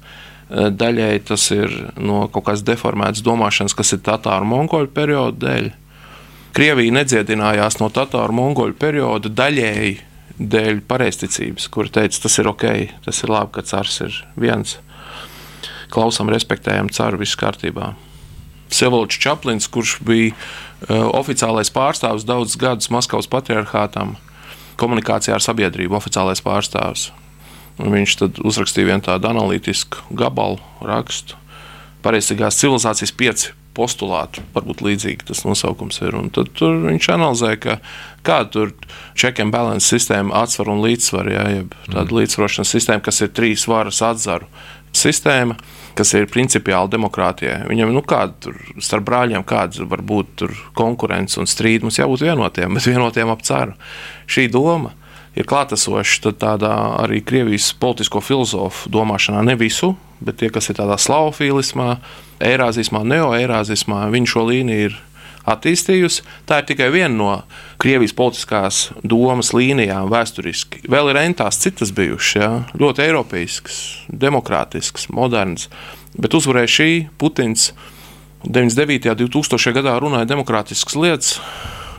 daļai 0.51 1.13
tas 1.27 1.47
ir 1.55 1.73
no 1.97 2.25
kaut 2.31 2.50
kādas 2.50 2.65
deformētas 2.67 3.23
domāšanas, 3.25 3.75
kas 3.77 3.95
ir 3.95 4.03
Tatāru 4.05 4.47
mongoļu 4.51 4.91
perioda 4.93 5.45
dēļ. 5.45 5.71
Krievija 6.55 6.97
nedziedinājās 7.00 7.79
no 7.79 7.89
Tatāru 7.93 8.35
mongoļu 8.35 8.75
perioda 8.79 9.31
daļēji 9.31 9.97
dēļ 10.41 10.83
pareizticības, 10.89 11.67
kur 11.71 11.89
teica, 11.93 12.23
tas 12.25 12.38
ir 12.41 12.50
ok, 12.51 12.67
tas 13.05 13.23
ir 13.23 13.31
labi, 13.31 13.55
ka 13.55 13.65
cars 13.67 14.01
ir 14.05 14.21
viens. 14.39 14.77
Klausām, 15.91 16.31
respektējam 16.31 16.91
caru, 16.91 17.19
viss 17.21 17.39
kārtībā. 17.39 17.93
Sevolds 18.71 19.19
Čaplins, 19.21 19.67
kurš 19.71 19.97
bija 20.07 20.31
uh, 20.31 21.09
oficiālais 21.19 21.71
pārstāvis 21.73 22.27
daudzus 22.27 22.59
gadus 22.59 22.91
Maskavas 22.93 23.29
patriarchātam, 23.31 24.15
komunikācijā 24.81 25.35
ar 25.37 25.43
sabiedrību, 25.43 25.97
oficiālais 25.99 26.43
pārstāvis. 26.45 27.09
Un 27.81 27.93
viņš 27.95 28.17
tad 28.19 28.41
uzrakstīja 28.45 28.91
vienu 28.91 29.05
tādu 29.05 29.29
analītisku 29.31 30.15
gabalu 30.17 30.59
rakstu. 30.85 31.37
Pareizākās 32.05 32.57
civilizācijas 32.61 33.13
pieci 33.13 33.51
postulātu, 33.77 34.43
varbūt 34.55 34.83
līdzīgi 34.83 35.27
tas 35.29 35.45
nosaukums 35.47 36.01
ir. 36.03 36.15
Un 36.17 36.27
tad 36.33 36.59
viņš 36.59 37.07
analizē, 37.13 37.53
ka 37.61 37.77
kāda 38.27 38.49
tur 38.51 38.73
check 39.15 39.39
and 39.39 39.53
balance 39.53 39.87
sistēma, 39.87 40.43
atsvaru 40.43 40.75
un 40.75 40.83
līdzsvaru, 40.85 41.33
ja, 41.35 41.45
jeb 41.59 41.75
tāda 41.87 42.09
mm. 42.09 42.17
līdzsvarošanas 42.19 42.73
sistēma, 42.75 43.05
kas 43.05 43.21
ir 43.23 43.31
trīs 43.35 43.67
varas 43.71 44.01
atzaru 44.05 44.49
sistēma 44.98 45.57
kas 45.98 46.13
ir 46.15 46.29
principiāli 46.31 46.91
demokrātijai. 46.93 47.65
Viņam, 47.69 47.91
nu, 47.95 48.03
kāda 48.07 48.36
tur 48.45 48.57
starp 48.83 49.05
brāļiem, 49.10 49.43
kāda 49.48 49.88
var 49.89 50.03
būt 50.05 50.45
konkurence 50.77 51.39
un 51.41 51.50
strīdi, 51.50 51.86
mums 51.86 52.00
jābūt 52.00 52.25
vienotiem, 52.25 52.77
bet 52.77 52.88
vienotiem 52.89 53.31
ap 53.33 53.43
ceru. 53.48 53.75
Šī 54.31 54.48
doma 54.51 54.93
ir 55.38 55.48
klātesoša 55.48 56.33
arī 57.01 57.21
Krievijas 57.24 57.71
politisko 57.79 58.21
filozofu 58.24 58.91
domāšanā, 58.91 59.43
ne 59.48 59.55
visu, 59.60 59.93
bet 60.19 60.41
tie, 60.41 60.51
kas 60.53 60.69
ir 60.69 60.79
tādā 60.79 60.98
slavofīlismā, 61.00 61.95
eirāzismā, 62.43 63.03
neoeirāzismā, 63.07 64.05
viņi 64.12 64.33
šo 64.33 64.48
līniju 64.50 64.89
ir 64.89 65.00
attīstījusi. 65.50 66.25
Tā 66.50 66.62
ir 66.62 66.67
tikai 66.69 66.89
viena 66.93 67.13
no 67.15 67.31
Krievijas 67.81 68.13
politiskās 68.17 68.81
domas 69.01 69.51
līnijām 69.57 70.12
vēsturiski. 70.12 70.83
Vēl 70.91 71.12
ir 71.13 71.21
entās 71.24 71.60
citas 71.62 71.93
bijušas, 71.98 72.36
ja? 72.38 72.51
ļoti 72.77 73.05
eiropeiskas, 73.07 73.81
demokrātiskas, 74.07 75.10
modernas, 75.13 75.69
bet 76.17 76.38
uzvarēja 76.38 76.75
šī 76.77 76.91
Putins 77.21 77.71
99. 78.45 79.12
un 79.13 79.29
2000. 79.29 79.75
gadā 79.77 80.00
runāja 80.01 80.29
demokrātiskas 80.33 80.98
lietas. 80.98 81.38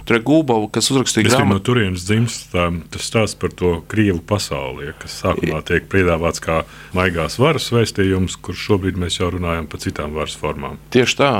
Tregūbovu, 0.02 0.66
kas 0.74 0.88
uzrakstīja 0.90 1.28
grāmatu. 1.28 1.54
No 1.54 1.62
turienes 1.62 2.02
dzimst 2.08 2.48
tā, 2.50 2.64
tas 2.90 3.06
stāsts 3.06 3.38
par 3.38 3.52
to 3.54 3.76
krievu 3.86 4.18
pasauli, 4.26 4.90
kas 4.98 5.20
sākumā 5.22 5.60
tiek 5.68 5.86
piedāvāts 5.92 6.42
kā 6.42 6.64
maigās 6.96 7.38
varas 7.38 7.70
vēstījums, 7.70 8.34
kurš 8.42 8.66
šobrīd 8.66 8.98
mēs 8.98 9.20
jau 9.20 9.30
runājam 9.30 9.70
par 9.70 9.84
citām 9.84 10.18
varas 10.18 10.34
formām. 10.42 10.80
Tieši 10.90 11.20
tā. 11.22 11.32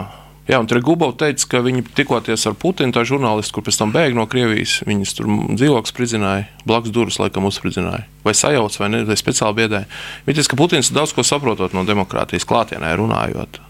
Jā, 0.50 0.58
un 0.58 0.66
Gubovs 0.66 1.20
teica, 1.20 1.44
ka 1.46 1.60
viņi 1.62 1.84
tikkoties 1.94 2.48
ar 2.50 2.56
Putinu, 2.58 2.90
tā 2.90 3.04
žurnālisti, 3.06 3.54
kur 3.54 3.62
pēc 3.62 3.76
tam 3.78 3.92
bēga 3.94 4.16
no 4.18 4.24
Krievijas, 4.26 4.80
viņas 4.88 5.14
tur 5.14 5.28
dzīvoklis 5.54 5.92
spridzināja, 5.94 6.48
blakus 6.66 6.90
durvis 6.90 7.20
laikam 7.22 7.46
uzspridzināja. 7.46 8.08
Vai 8.26 8.34
sajauc, 8.34 8.74
vai 8.82 8.88
ne, 8.90 9.04
vai 9.06 9.16
speciāli 9.20 9.60
biedēja. 9.60 9.86
Teica, 10.26 10.48
ka 10.50 10.58
Putins 10.58 10.90
daudz 10.90 11.14
ko 11.14 11.22
saprotot 11.22 11.76
no 11.76 11.86
demokrātijas 11.86 12.48
klātienē 12.48 12.90
runājot. 12.98 13.60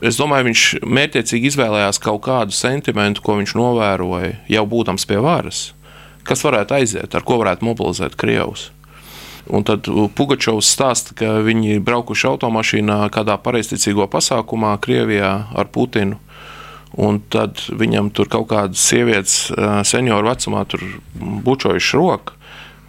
Es 0.00 0.16
domāju, 0.16 0.48
viņš 0.48 0.64
mērķiecīgi 0.88 1.52
izvēlējās 1.52 2.00
kaut 2.00 2.24
kādu 2.24 2.56
sentimentu, 2.56 3.20
ko 3.20 3.36
viņš 3.36 3.52
novēroja 3.60 4.38
jau 4.48 4.64
būtams 4.72 5.04
pie 5.04 5.20
varas, 5.20 5.74
kas 6.24 6.48
varētu 6.48 6.78
aiziet, 6.80 7.12
ar 7.12 7.28
ko 7.28 7.36
varētu 7.42 7.68
mobilizēt 7.68 8.16
Krievus. 8.16 8.70
Un 9.50 9.64
tad 9.66 9.88
Pugačovs 10.14 10.68
stāsta, 10.70 11.14
ka 11.18 11.40
viņi 11.42 11.76
ir 11.76 11.84
braukuši 11.84 12.28
automašīnā 12.30 12.98
kādā 13.14 13.34
pareizticīgo 13.42 14.06
pasākumā 14.10 14.76
Krievijā 14.82 15.30
ar 15.50 15.70
Putinu. 15.74 16.20
Un 17.00 17.20
tad 17.30 17.58
viņam 17.70 18.10
tur 18.14 18.30
kaut 18.30 18.48
kādas 18.50 18.82
sievietes, 18.82 19.50
senioru 19.86 20.30
vecumā, 20.30 20.64
bučojuši 21.46 21.98
roku. 21.98 22.34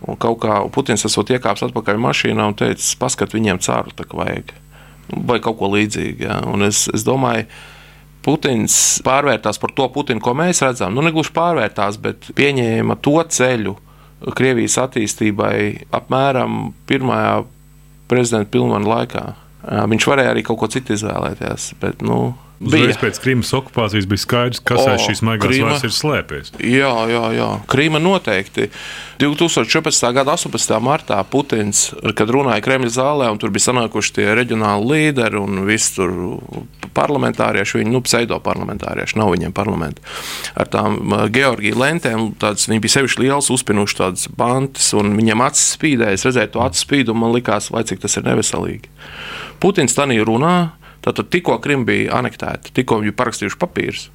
Un 0.01 0.17
kaut 0.21 0.39
kā 0.41 0.55
Putins 0.73 1.05
esot 1.05 1.29
iekāpis 1.29 1.67
atpakaļ 1.67 1.99
mašīnā 2.01 2.47
un 2.49 2.57
teicis, 2.57 2.95
paskat, 2.97 3.35
viņiem 3.37 3.61
cāru 3.61 3.93
tā 3.93 4.07
kā 4.09 4.17
vajag. 4.17 4.55
Vai 5.11 5.37
kaut 5.43 5.59
ko 5.59 5.69
līdzīgu. 5.75 6.25
Ja? 6.25 6.39
Un 6.49 6.65
es, 6.65 6.87
es 6.93 7.05
domāju, 7.05 7.45
Putins 8.25 8.73
pārvērtās 9.05 9.57
par 9.61 9.73
to 9.77 9.87
Putinu, 9.93 10.21
ko 10.21 10.33
mēs 10.37 10.61
redzam. 10.65 10.93
Nu, 10.93 11.05
negluži 11.05 11.33
pārvērtās, 11.33 11.97
bet 12.01 12.29
pieņēma 12.37 12.97
to 13.01 13.17
ceļu, 13.37 13.75
Krievijas 14.37 14.77
attīstībai 14.83 15.87
apmēram 15.97 16.75
pirmajā 16.89 17.41
prezidenta 18.11 18.51
pilnvaru 18.53 18.91
laikā. 18.91 19.23
Viņš 19.89 20.07
varēja 20.09 20.33
arī 20.33 20.43
kaut 20.45 20.59
ko 20.61 20.69
citu 20.73 20.93
izvēlēties. 20.97 21.71
Bet, 21.81 22.03
nu, 22.05 22.33
Uzreiz 22.61 22.97
pēc 23.01 23.17
Krīmas 23.23 23.49
okupācijas 23.57 24.05
bija 24.09 24.21
skaidrs, 24.21 24.59
kas 24.61 24.83
aiz 24.85 25.01
šīs 25.07 25.23
maigās 25.25 25.49
Krīma, 25.49 25.77
ir 25.81 25.93
slēpies. 25.95 26.51
Jā, 26.61 26.91
jā, 27.09 27.21
jā. 27.33 27.47
Krīma 27.71 28.01
noteikti. 28.01 28.67
2014. 29.21 30.05
gada 30.13 30.35
18. 30.37 30.75
martā 30.83 31.17
Putins, 31.25 31.87
kad 32.17 32.29
runāja 32.33 32.61
Kremļa 32.65 32.91
zālē, 32.93 33.29
un 33.33 33.41
tur 33.41 33.53
bija 33.53 33.67
sanākuši 33.69 34.13
tie 34.17 34.27
reģionāli 34.37 34.89
līderi 34.91 35.39
un 35.41 35.63
visi 35.65 35.95
tur 35.97 36.13
parlamentārieši, 36.97 37.79
viņi, 37.81 37.93
nu, 37.95 38.03
pseido-parlamentārieši, 38.05 39.17
nav 39.17 39.33
viņiem 39.33 39.55
parlamenti. 39.57 40.05
Ar 40.53 40.69
tām 40.69 40.99
Georgijas 41.33 41.79
lentēm, 41.81 42.27
tādas, 42.41 42.67
viņi 42.69 42.83
bija 42.83 42.97
sevišķi 42.99 43.25
liels, 43.25 43.49
uzpinuši 43.53 43.97
tādas 44.03 44.27
bantas, 44.37 44.91
un 44.97 45.15
viņiem 45.17 45.45
acis 45.47 45.73
spīdēja. 45.79 46.19
Es 46.19 46.27
redzēju 46.29 46.53
to 46.53 46.65
acu 46.65 46.83
spīdumu, 46.83 47.23
man 47.25 47.33
likās, 47.37 47.71
vai 47.73 47.85
cik 47.89 48.03
tas 48.05 48.19
ir 48.19 48.27
neveselīgi. 48.27 48.93
Putins 49.61 49.93
tā 49.97 50.09
runā, 50.09 50.55
Tātad 51.01 51.31
tikko 51.33 51.57
Krim 51.63 51.85
bija 51.87 52.17
anektēta, 52.19 52.73
tikko 52.75 53.01
viņi 53.01 53.15
parakstījuši 53.17 53.61
papīrus. 53.61 54.09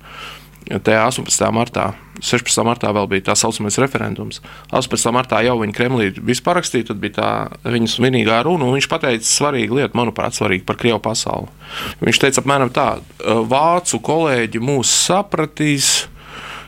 Tajā 0.67 1.05
18. 1.07 1.47
martā, 1.55 1.85
16. 2.19 2.63
martā 2.67 2.91
vēl 2.91 3.07
bija 3.11 3.29
tā 3.29 3.37
saucamais 3.39 3.77
referendums. 3.79 4.41
18. 4.75 5.13
martā 5.15 5.39
jau 5.47 5.55
viņa 5.61 5.77
Kremlī 5.77 6.09
visu 6.19 6.43
parakstīja, 6.47 6.89
tad 6.89 6.99
bija 7.03 7.15
tā 7.21 7.29
viņas 7.71 7.95
vienīgā 8.03 8.41
runa, 8.47 8.67
un 8.67 8.75
viņš 8.75 8.89
pateica 8.91 9.29
svarīgu 9.29 9.79
lietu, 9.79 9.95
manuprāt, 9.99 10.35
svarīgu 10.35 10.67
par 10.67 10.81
Krievu 10.81 10.99
pasauli. 11.05 11.47
Viņš 12.03 12.23
teica 12.25 12.43
apmēram 12.43 12.75
tā, 12.75 12.89
vācu 13.23 14.03
kolēģi 14.11 14.63
mūs 14.67 14.91
sapratīs, 15.07 15.93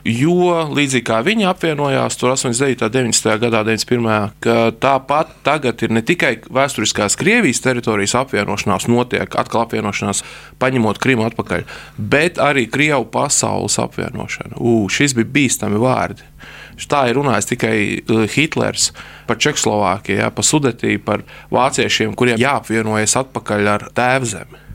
Jo 0.06 0.68
līdzīgi 0.70 1.06
kā 1.08 1.18
viņi 1.26 1.48
apvienojās 1.50 2.18
tur 2.20 2.32
89. 2.34 2.84
un 2.86 2.92
90. 2.94 3.32
gadā, 3.42 3.62
91. 3.66 4.36
ka 4.44 4.56
tāpat 4.78 5.32
tagad 5.46 5.82
ir 5.82 5.94
ne 5.94 6.02
tikai 6.06 6.36
vēsturiskās 6.46 7.18
Krievijas 7.18 7.62
teritorijas 7.64 8.14
apvienošanās, 8.20 8.88
notiek 8.90 9.34
atkal 9.38 9.64
apvienošanās, 9.66 10.22
paņemot 10.62 11.00
Krimu 11.02 11.26
atpakaļ, 11.28 11.66
bet 11.98 12.38
arī 12.42 12.68
Krievu 12.70 13.08
pasaules 13.12 13.78
apvienošana. 13.82 14.58
Ugh, 14.58 14.86
šis 14.92 15.16
bija 15.18 15.32
bīstami 15.38 15.80
vārdi. 15.82 16.26
Tā 16.78 17.08
ir 17.10 17.18
runājis 17.18 17.50
tikai 17.50 17.76
uh, 17.98 18.22
Hitlers 18.30 18.92
par 19.26 19.40
Čehoslovākiju, 19.42 20.30
par 20.30 20.46
Sudetiju, 20.46 21.02
par 21.02 21.26
vāciešiem, 21.50 22.14
kuriem 22.14 22.38
jāapvienojas 22.38 23.18
atpakaļ 23.24 23.74
ar 23.74 23.88
tēvzemi 23.98 24.67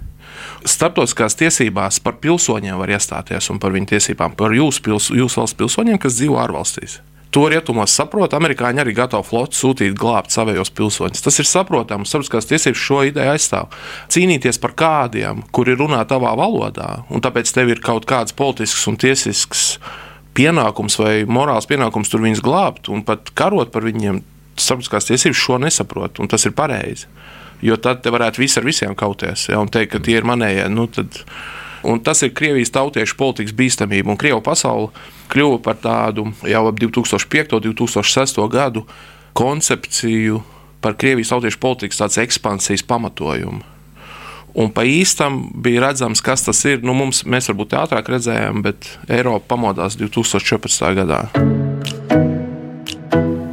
starptautiskās 0.70 1.38
tiesībās 1.40 2.00
par 2.04 2.20
pilsoņiem 2.24 2.78
var 2.80 2.94
iestāties 2.96 3.50
un 3.54 3.60
par 3.64 3.74
viņu 3.76 3.94
tiesībām, 3.96 4.38
par 4.40 4.56
jūsu, 4.56 4.84
pils, 4.86 5.10
jūsu 5.14 5.42
valsts 5.42 5.60
pilsoņiem, 5.60 6.00
kas 6.02 6.20
dzīvo 6.20 6.40
ārvalstīs. 6.44 7.00
To 7.34 7.48
rietumos 7.50 7.90
saprot, 7.98 8.36
amerikāņi 8.38 8.84
arī 8.84 8.92
gatavi 8.94 9.26
floti 9.26 9.58
sūtīt 9.58 9.96
glābt 9.98 10.30
savējos 10.30 10.70
pilsoņus. 10.78 11.24
Tas 11.26 11.40
ir 11.42 11.48
saprotams, 11.50 12.12
starptautiskās 12.12 12.46
tiesības 12.52 12.82
šo 12.84 13.00
ideju 13.10 13.32
aizstāv. 13.32 13.74
Cīnīties 14.14 14.62
par 14.62 14.76
kādiem, 14.78 15.42
kuri 15.56 15.74
runā 15.80 16.04
tavā 16.06 16.36
valodā, 16.38 16.92
un 17.10 17.26
tāpēc 17.26 17.50
tev 17.56 17.74
ir 17.74 17.82
kaut 17.82 18.06
kāds 18.10 18.38
politisks 18.38 18.86
un 18.92 19.00
tiesisks 19.02 19.64
pienākums 20.38 21.00
vai 21.02 21.16
morāls 21.26 21.66
pienākums 21.70 22.14
tur 22.14 22.22
viņus 22.22 22.44
glābt 22.46 22.92
un 22.94 23.02
pat 23.08 23.34
karot 23.34 23.74
par 23.74 23.90
viņiem. 23.90 24.22
Starptautiskās 24.54 25.10
tiesības 25.10 25.40
šo 25.40 25.58
nesaprot, 25.64 26.22
un 26.22 26.30
tas 26.32 26.46
ir 26.46 26.54
pareizi. 26.58 27.10
Jo 27.64 27.78
tad 27.80 28.04
te 28.04 28.12
varētu 28.12 28.42
visi 28.44 28.60
ar 28.60 28.68
visiem 28.68 28.96
kauties 28.96 29.48
ja, 29.50 29.60
un 29.62 29.72
teikt, 29.72 29.94
ka 29.96 30.04
tie 30.04 30.18
ir 30.20 30.28
manējie. 30.28 30.68
Nu, 30.74 30.90
tad, 30.92 31.24
Un 31.84 32.00
tas 32.00 32.22
ir 32.24 32.32
Krievijas 32.32 32.72
tautiešu 32.72 33.18
politikas 33.20 33.52
bīstamība. 33.56 34.08
Un 34.14 34.20
Krievija 34.20 34.40
pasaule 34.44 34.94
kļuva 35.34 35.60
par 35.66 35.80
tādu 35.84 36.30
jau 36.48 36.64
ap 36.70 36.80
2005. 36.80 37.58
un 37.58 37.66
2006. 37.66 38.40
gadu 38.52 38.86
koncepciju 39.36 40.40
par 40.80 40.96
Krievijas 40.96 41.34
tautiešu 41.34 41.60
politikas 41.60 42.18
ekspansijas 42.24 42.86
pamatojumu. 42.88 43.64
Un 44.54 44.70
pa 44.70 44.86
īstam 44.86 45.48
bija 45.66 45.88
redzams, 45.88 46.22
kas 46.22 46.46
tas 46.46 46.62
ir. 46.70 46.84
Nu, 46.86 46.94
mums, 46.94 47.24
mēs 47.26 47.50
varbūt 47.50 47.74
ātrāk 47.74 48.14
redzējām, 48.14 48.62
bet 48.64 48.88
Eiropa 49.10 49.56
pamodās 49.56 49.98
2014. 49.98 50.94
gadā. 51.02 51.26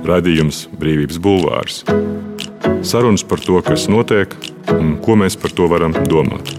Radījums 0.07 0.64
Brīvības 0.80 1.19
Bulvārs. 1.23 1.83
Sarunas 2.87 3.25
par 3.26 3.42
to, 3.45 3.61
kas 3.64 3.88
notiek, 3.92 4.33
un 4.73 4.97
ko 5.04 5.19
mēs 5.21 5.37
par 5.40 5.52
to 5.57 5.69
varam 5.69 5.92
domāt. 6.09 6.54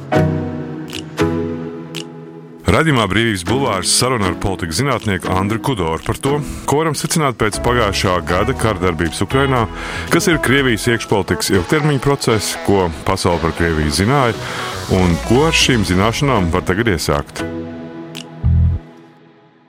Radījumā 2.71 3.03
Brīvības 3.11 3.41
Bulvārs 3.49 3.91
saruna 3.99 4.29
ar 4.29 4.37
politikas 4.39 4.77
zinātnieku 4.79 5.27
Andriu 5.33 5.59
Kudoru 5.65 6.05
par 6.05 6.19
to, 6.23 6.37
ko 6.69 6.77
varam 6.79 6.95
secināt 6.95 7.35
pēc 7.41 7.57
pagājušā 7.65 8.13
gada 8.29 8.55
kārdarbības 8.55 9.19
Ukrajinā, 9.25 9.65
kas 10.13 10.29
ir 10.31 10.39
Krievijas 10.45 10.87
iekšpolitikas 10.93 11.51
ilgtermiņa 11.51 12.03
process, 12.05 12.55
ko 12.67 12.85
pasaule 13.09 13.41
par 13.43 13.57
Krieviju 13.57 13.91
zināja, 13.97 14.37
un 14.95 15.17
ko 15.27 15.47
ar 15.49 15.57
šīm 15.65 15.83
zināšanām 15.89 16.47
var 16.53 16.63
tagad 16.69 16.93
iesākt. 16.93 17.43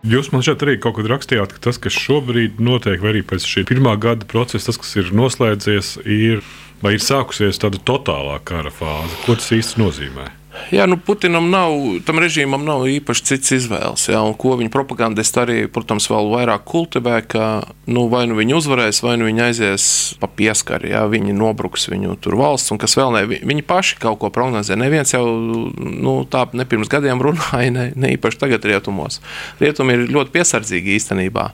Jūs 0.03 0.33
man 0.35 0.43
šeit 0.43 0.63
arī 0.65 0.81
kaut 0.83 0.97
kad 0.97 1.07
rakstījāt, 1.13 1.53
ka 1.55 1.61
tas, 1.69 1.79
kas 1.79 1.95
šobrīd 1.95 2.59
notiek, 2.59 2.99
vai 2.99 3.13
arī 3.13 3.21
pēc 3.23 3.47
šī 3.47 3.63
pirmā 3.71 3.95
gada 4.03 4.27
procesa, 4.27 4.73
tas, 4.73 4.81
kas 4.83 4.97
ir 4.99 5.13
noslēdzies, 5.15 5.95
ir, 6.03 6.43
vai 6.83 6.97
ir 6.97 7.05
sākusies 7.07 7.63
tāda 7.63 7.79
totālā 7.79 8.41
kara 8.43 8.75
fāze. 8.75 9.15
Ko 9.23 9.39
tas 9.39 9.53
īsti 9.55 9.79
nozīmē? 9.79 10.27
Jā, 10.73 10.85
nu 10.89 10.99
Putinam 11.01 11.47
nav, 11.49 11.73
tam 12.05 12.19
režīmam 12.21 12.65
nav 12.67 12.85
īpaši 12.89 13.25
cits 13.31 13.55
izvēles. 13.57 14.05
Jā, 14.11 14.21
un 14.25 14.35
ko 14.37 14.55
viņa 14.61 14.73
propagandisti 14.73 15.41
arī, 15.41 15.57
protams, 15.73 16.09
vēl 16.13 16.29
vairāk 16.33 16.67
kultivē, 16.69 17.23
ka 17.25 17.47
nu, 17.89 18.05
vai 18.13 18.27
nu 18.29 18.37
viņi 18.37 18.57
uzvarēs, 18.59 19.01
vai 19.05 19.15
nu 19.21 19.29
viņi 19.31 19.45
aizies 19.47 19.87
pa 20.21 20.29
pieskari, 20.29 20.91
jā, 20.93 21.07
viņi 21.09 21.37
nobruks 21.37 21.89
viņu 21.89 22.19
tur 22.25 22.37
valsts, 22.41 22.73
un 22.75 22.81
kas 22.81 22.97
vēl 23.01 23.17
ne, 23.17 23.23
viņi 23.41 23.65
paši 23.69 23.97
kaut 24.03 24.21
ko 24.21 24.33
prognozē. 24.35 24.77
Neviens 24.81 25.15
jau 25.15 25.25
nu, 25.25 26.19
tā 26.29 26.45
ne 26.53 26.69
pirms 26.69 26.91
gadiem 26.93 27.23
runāja, 27.25 27.73
ne, 27.73 27.87
ne 27.97 28.13
īpaši 28.19 28.43
tagad 28.45 28.69
rietumos. 28.69 29.23
Rietumi 29.63 29.97
ir 29.97 30.05
ļoti 30.13 30.37
piesardzīgi 30.37 30.99
īstenībā. 30.99 31.47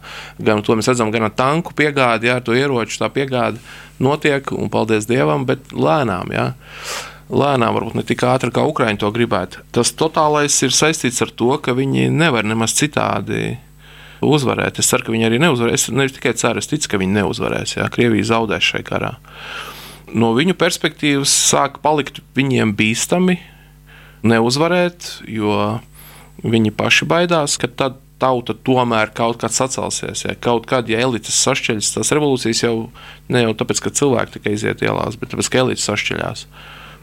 Gan 0.42 0.64
to 0.66 0.74
mēs 0.78 0.90
redzam, 0.90 1.14
gan 1.14 1.28
ar 1.28 1.36
tanku 1.38 1.76
piegādi, 1.78 2.32
jā, 2.32 2.40
ar 2.40 2.46
to 2.46 2.58
ieroču 2.58 2.98
tā 2.98 3.12
piegādi 3.14 3.62
notiek, 4.02 4.50
un 4.54 4.70
paldies 4.70 5.06
Dievam, 5.06 5.46
bet 5.46 5.70
lēnām. 5.70 6.34
Jā 6.34 6.50
lēnām, 7.28 7.76
varbūt 7.76 7.98
ne 7.98 8.04
tik 8.08 8.24
ātri, 8.26 8.52
kā 8.54 8.64
Ukraiņi 8.68 9.00
to 9.02 9.10
gribētu. 9.14 9.64
Tas 9.74 9.92
totālais 9.96 10.54
ir 10.64 10.74
saistīts 10.74 11.22
ar 11.24 11.32
to, 11.32 11.50
ka 11.62 11.76
viņi 11.76 12.08
nevar 12.14 12.46
nemaz 12.48 12.76
citādi 12.78 13.58
uzvarēt. 14.24 14.80
Es 14.80 14.90
ceru, 14.90 15.06
ka 15.06 15.14
viņi 15.14 15.28
arī 15.28 15.40
neuzvarēs. 15.42 15.88
Es 15.88 15.94
nevis 15.94 16.16
tikai 16.16 16.34
ceru, 16.38 16.62
es 16.62 16.70
ticu, 16.70 16.92
ka 16.92 17.00
viņi 17.02 17.20
neuzvarēs. 17.20 17.76
Jā. 17.78 17.88
Krievija 17.92 18.32
zaudēs 18.32 18.72
šajā 18.72 18.86
karā. 18.88 19.12
No 20.16 20.32
viņu 20.36 20.56
perspektīvas 20.58 21.32
sāk 21.50 21.82
palikt 21.84 22.22
viņiem 22.36 22.72
bīstami 22.78 23.36
neuzvarēt, 24.26 25.18
jo 25.28 25.78
viņi 26.42 26.72
paši 26.74 27.08
baidās, 27.08 27.58
ka 27.60 27.68
tad 27.68 28.00
tauta 28.18 28.54
tomēr 28.66 29.12
kaut 29.14 29.38
kad 29.42 29.54
sacelsies. 29.54 30.24
Ja 30.24 30.34
kaut 30.34 30.66
kad, 30.70 30.88
ja 30.90 31.00
elites 31.04 31.38
sašķeļas, 31.44 31.92
tās 31.94 32.10
revolūcijas 32.16 32.64
jau 32.64 32.74
ne 33.30 33.44
jau 33.44 33.54
tāpēc, 33.60 33.84
ka 33.84 33.94
cilvēki 33.94 34.38
tikai 34.38 34.56
iziet 34.56 34.82
ielās, 34.82 35.18
bet 35.20 35.32
tāpēc, 35.34 35.52
ka 35.52 35.62
elites 35.62 35.86
sašķeļās. 35.86 36.46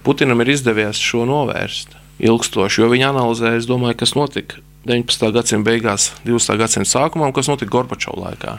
Putinam 0.06 0.40
ir 0.40 0.52
izdevies 0.54 1.00
šo 1.00 1.26
novērst 1.28 1.96
ilgstoši, 2.20 2.82
jo 2.82 2.88
viņi 2.92 3.08
analizē, 3.10 3.54
domāju, 3.68 4.00
kas 4.02 4.16
notika 4.16 4.60
19. 4.88 5.32
gadsimta 5.34 5.68
beigās, 5.70 6.10
20. 6.24 6.56
gadsimta 6.60 6.88
sākumā 6.88 7.28
un 7.28 7.36
kas 7.36 7.50
notika 7.52 7.72
Gorbačovā 7.72 8.30
laikā. 8.30 8.58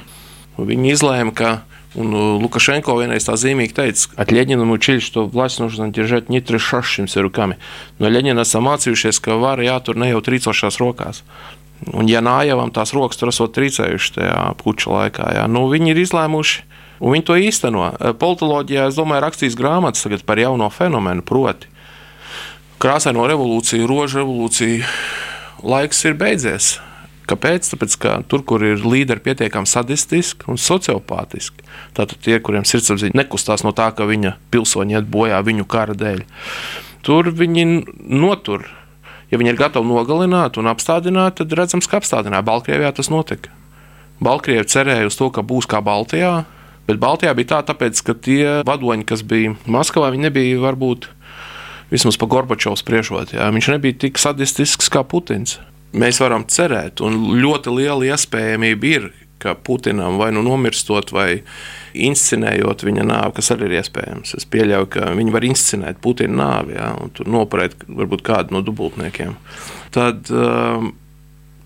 Viņi 0.61 0.93
izlēma, 0.93 1.33
ka 1.33 1.53
Un 1.91 2.13
Lukašenko 2.39 2.93
vienreiz 3.01 3.25
tā 3.27 3.33
zīmīgi 3.35 3.75
teica, 3.75 4.05
ka 4.15 4.23
Leņķinam 4.31 4.69
учили, 4.71 4.99
что 5.03 5.25
власть 5.27 5.59
нужно 5.59 5.89
держать 5.91 6.29
не 6.29 6.39
трясущимися 6.39 7.21
руками. 7.21 7.57
No 7.99 8.07
Leņķina 8.07 8.45
esam 8.47 8.63
mācījušies, 8.69 9.19
ka 9.19 9.35
vara 9.35 9.65
jātur 9.65 9.99
ne 9.99 10.07
jau 10.07 10.21
trīcošās 10.23 10.79
rokās. 10.79 11.23
Un, 11.91 12.07
ja 12.07 12.21
nājavam 12.23 12.71
tās 12.71 12.93
rokas 12.95 13.19
tur 13.19 13.33
esot 13.33 13.51
trīcējuši 13.57 14.13
tajā 14.15 14.39
puča 14.63 14.91
laikā, 14.93 15.27
jā, 15.35 15.47
nu, 15.51 15.65
viņi 15.67 15.91
ir 15.91 15.99
izlēmuši 16.05 16.63
Un 17.00 17.12
viņi 17.12 17.26
to 17.28 17.36
īsteno. 17.36 17.90
Eh, 17.92 18.12
politoloģijā, 18.16 18.88
es 18.88 18.98
domāju, 18.98 19.24
rakstīs 19.26 19.58
grāmatas 19.58 20.24
par 20.24 20.38
jauno 20.40 20.70
fenomenu, 20.70 21.22
proti, 21.22 21.68
krāsaino 22.80 23.26
revolūciju, 23.28 23.88
rožu 23.88 24.22
revolūciju. 24.22 24.84
Laiks 25.66 26.04
ir 26.04 26.14
beidzies. 26.14 26.76
Kāpēc? 27.26 27.66
Tāpēc, 27.72 27.94
ka 27.98 28.10
tur, 28.30 28.44
kur 28.46 28.62
ir 28.62 28.84
līderi 28.86 29.22
pietiekami 29.24 29.66
sadistiski 29.66 30.46
un 30.46 30.60
sociopātiski, 30.62 31.64
tātad 31.96 32.20
tie, 32.22 32.38
kuriem 32.38 32.62
sirdsapziņa 32.68 33.18
nekustās 33.18 33.64
no 33.66 33.72
tā, 33.74 33.88
ka 33.90 34.06
viņa 34.06 34.36
pilsoņi 34.54 34.94
iet 34.94 35.08
bojā 35.10 35.40
viņu 35.42 35.66
kara 35.66 35.96
dēļ, 35.98 36.22
tur 37.02 37.32
viņi 37.34 37.66
notur. 37.98 38.68
Ja 39.32 39.40
viņi 39.42 39.56
ir 39.56 39.58
gatavi 39.58 39.90
nogalināt 39.90 40.54
un 40.60 40.70
apstādināt, 40.70 41.40
tad 41.40 41.50
redzams, 41.58 41.88
ka 41.90 41.98
apstādināja. 41.98 42.46
Baltkrievijā 42.46 42.92
tas 42.94 43.10
notika. 43.10 43.50
Baltkrievi 44.22 44.68
cerēja 44.70 45.10
uz 45.10 45.18
to, 45.18 45.26
ka 45.34 45.42
būs 45.42 45.66
kā 45.66 45.82
Baltijā, 45.82 46.44
Bet 46.86 47.00
Baltijā 47.02 47.34
bija 47.34 47.56
tā, 47.56 47.60
tāpēc, 47.72 48.00
ka 48.06 48.14
tie 48.14 48.42
vadoņi, 48.66 49.06
kas 49.08 49.24
bija 49.26 49.56
Maskavā, 49.66 50.12
viņi 50.14 50.28
nebija 50.28 50.62
varbūt 50.62 51.08
vismaz 51.90 52.18
pa 52.18 52.28
Gorbačovs. 52.30 52.84
Jā. 53.34 53.50
Viņš 53.54 53.70
nebija 53.74 53.98
tik 54.06 54.20
sadistisks 54.22 54.90
kā 54.92 55.02
Putins. 55.06 55.58
Mēs 55.96 56.20
varam 56.20 56.44
cerēt, 56.50 57.00
un 57.00 57.38
ļoti 57.40 57.72
liela 57.72 58.12
iespējamība 58.12 58.90
ir, 58.90 59.08
ka 59.42 59.54
Putinam 59.54 60.16
vai 60.18 60.30
nu 60.32 60.42
nomirstot, 60.44 61.12
vai 61.12 61.42
inscenējot 61.96 62.84
viņa 62.86 63.04
nāvi, 63.06 63.34
kas 63.36 63.50
arī 63.54 63.68
ir 63.68 63.78
iespējams. 63.80 64.34
Es 64.38 64.46
pieļauju, 64.52 64.88
ka 64.92 65.10
viņi 65.16 65.34
var 65.34 65.46
inscenēt 65.46 66.00
Putina 66.04 66.38
nāvi 66.40 66.76
jā, 66.78 66.92
un 67.02 67.12
noturēt 67.32 67.86
varbūt 67.88 68.24
kādu 68.26 68.56
no 68.56 68.62
dubultniekiem. 68.64 69.36
Tad, 69.96 70.30
um, 70.32 70.94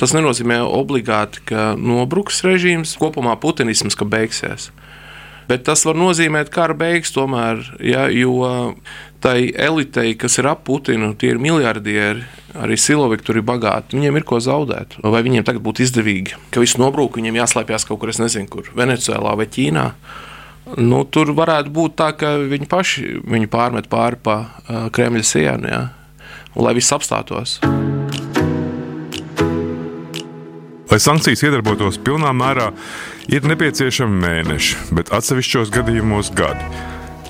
Tas 0.01 0.15
nenozīmē 0.17 0.63
obligāti, 0.65 1.43
ka 1.51 1.75
nobruks 1.77 2.39
režīms, 2.41 2.95
kopumā 2.97 3.35
putinisms, 3.37 3.93
ka 3.93 4.07
beigsies. 4.09 4.71
Bet 5.51 5.65
tas 5.67 5.83
var 5.83 5.97
nozīmēt 5.99 6.53
kara 6.55 6.77
beigas 6.79 7.11
tomēr, 7.11 7.65
ja, 7.83 8.05
jo 8.15 8.45
tai 9.21 9.51
elitei, 9.51 10.15
kas 10.15 10.39
ir 10.39 10.47
ap 10.47 10.63
Putinu, 10.69 11.11
tie 11.19 11.33
ir 11.35 11.41
miljardieri, 11.43 12.23
arī 12.55 12.77
siloviki 12.79 13.27
tur 13.27 13.41
ir 13.41 13.47
bagāti. 13.49 13.99
Viņiem 13.99 14.21
ir 14.21 14.27
ko 14.29 14.39
zaudēt. 14.43 14.95
Vai 15.03 15.25
viņiem 15.27 15.45
tagad 15.47 15.65
būtu 15.67 15.83
izdevīgi, 15.83 16.39
ka 16.55 16.63
viss 16.63 16.79
nobrūk, 16.79 17.19
viņiem 17.19 17.41
jāslēpjas 17.43 17.89
kaut 17.89 17.99
kur, 18.03 18.15
es 18.15 18.23
nezinu, 18.23 18.47
kur 18.53 18.71
Venecijā 18.79 19.19
vai 19.19 19.49
Ķīnā. 19.51 19.87
Nu, 20.79 21.03
tur 21.03 21.33
varētu 21.35 21.73
būt 21.75 21.99
tā, 21.99 22.13
ka 22.15 22.37
viņi 22.47 22.71
paši 22.71 23.07
viņu 23.27 23.51
pārmet 23.51 23.91
pāri 23.91 24.21
pa 24.23 24.37
uh, 24.45 24.87
Kremļa 24.95 25.27
sienu, 25.27 25.67
ja, 25.67 25.81
un 26.55 26.69
lai 26.69 26.77
viss 26.79 26.95
apstātos. 26.95 27.59
Lai 30.91 30.99
sankcijas 30.99 31.43
iedarbotos 31.47 31.99
pilnā 32.03 32.31
mērā, 32.35 32.71
ir 33.31 33.47
nepieciešami 33.47 34.21
mēneši, 34.25 34.79
bet 34.97 35.13
atsevišķos 35.15 35.71
gadījumos 35.75 36.33
gadi. 36.35 36.67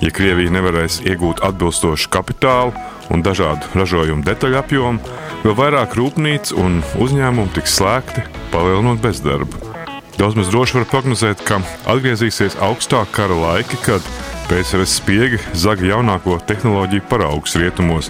Ja 0.01 0.09
Krievija 0.09 0.49
nevarēs 0.49 0.97
iegūt 1.05 1.43
atbilstošu 1.45 2.09
kapitālu 2.09 2.73
un 3.13 3.21
dažādu 3.21 3.69
ražojumu 3.77 4.25
detaļu 4.25 4.57
apjomu, 4.57 5.13
vēl 5.43 5.57
vairāk 5.59 5.93
rūpnīcu 5.99 6.57
un 6.57 6.79
uzņēmumu 7.01 7.53
tiks 7.53 7.77
slēgti, 7.77 8.25
palielinot 8.53 9.01
bezdarbu. 9.03 9.67
Daudz 10.17 10.37
maz 10.37 10.49
droši 10.51 10.79
var 10.79 10.87
prognozēt, 10.89 11.43
ka 11.45 11.61
atgriezīsies 11.89 12.57
augstāk 12.65 13.13
kara 13.13 13.37
laiki, 13.37 13.77
kad 13.85 14.05
PSRS 14.49 14.97
spiegi 14.99 15.41
zaga 15.57 15.85
jaunāko 15.93 16.39
tehnoloģiju 16.49 17.05
paraugus 17.09 17.55
rietumos, 17.61 18.09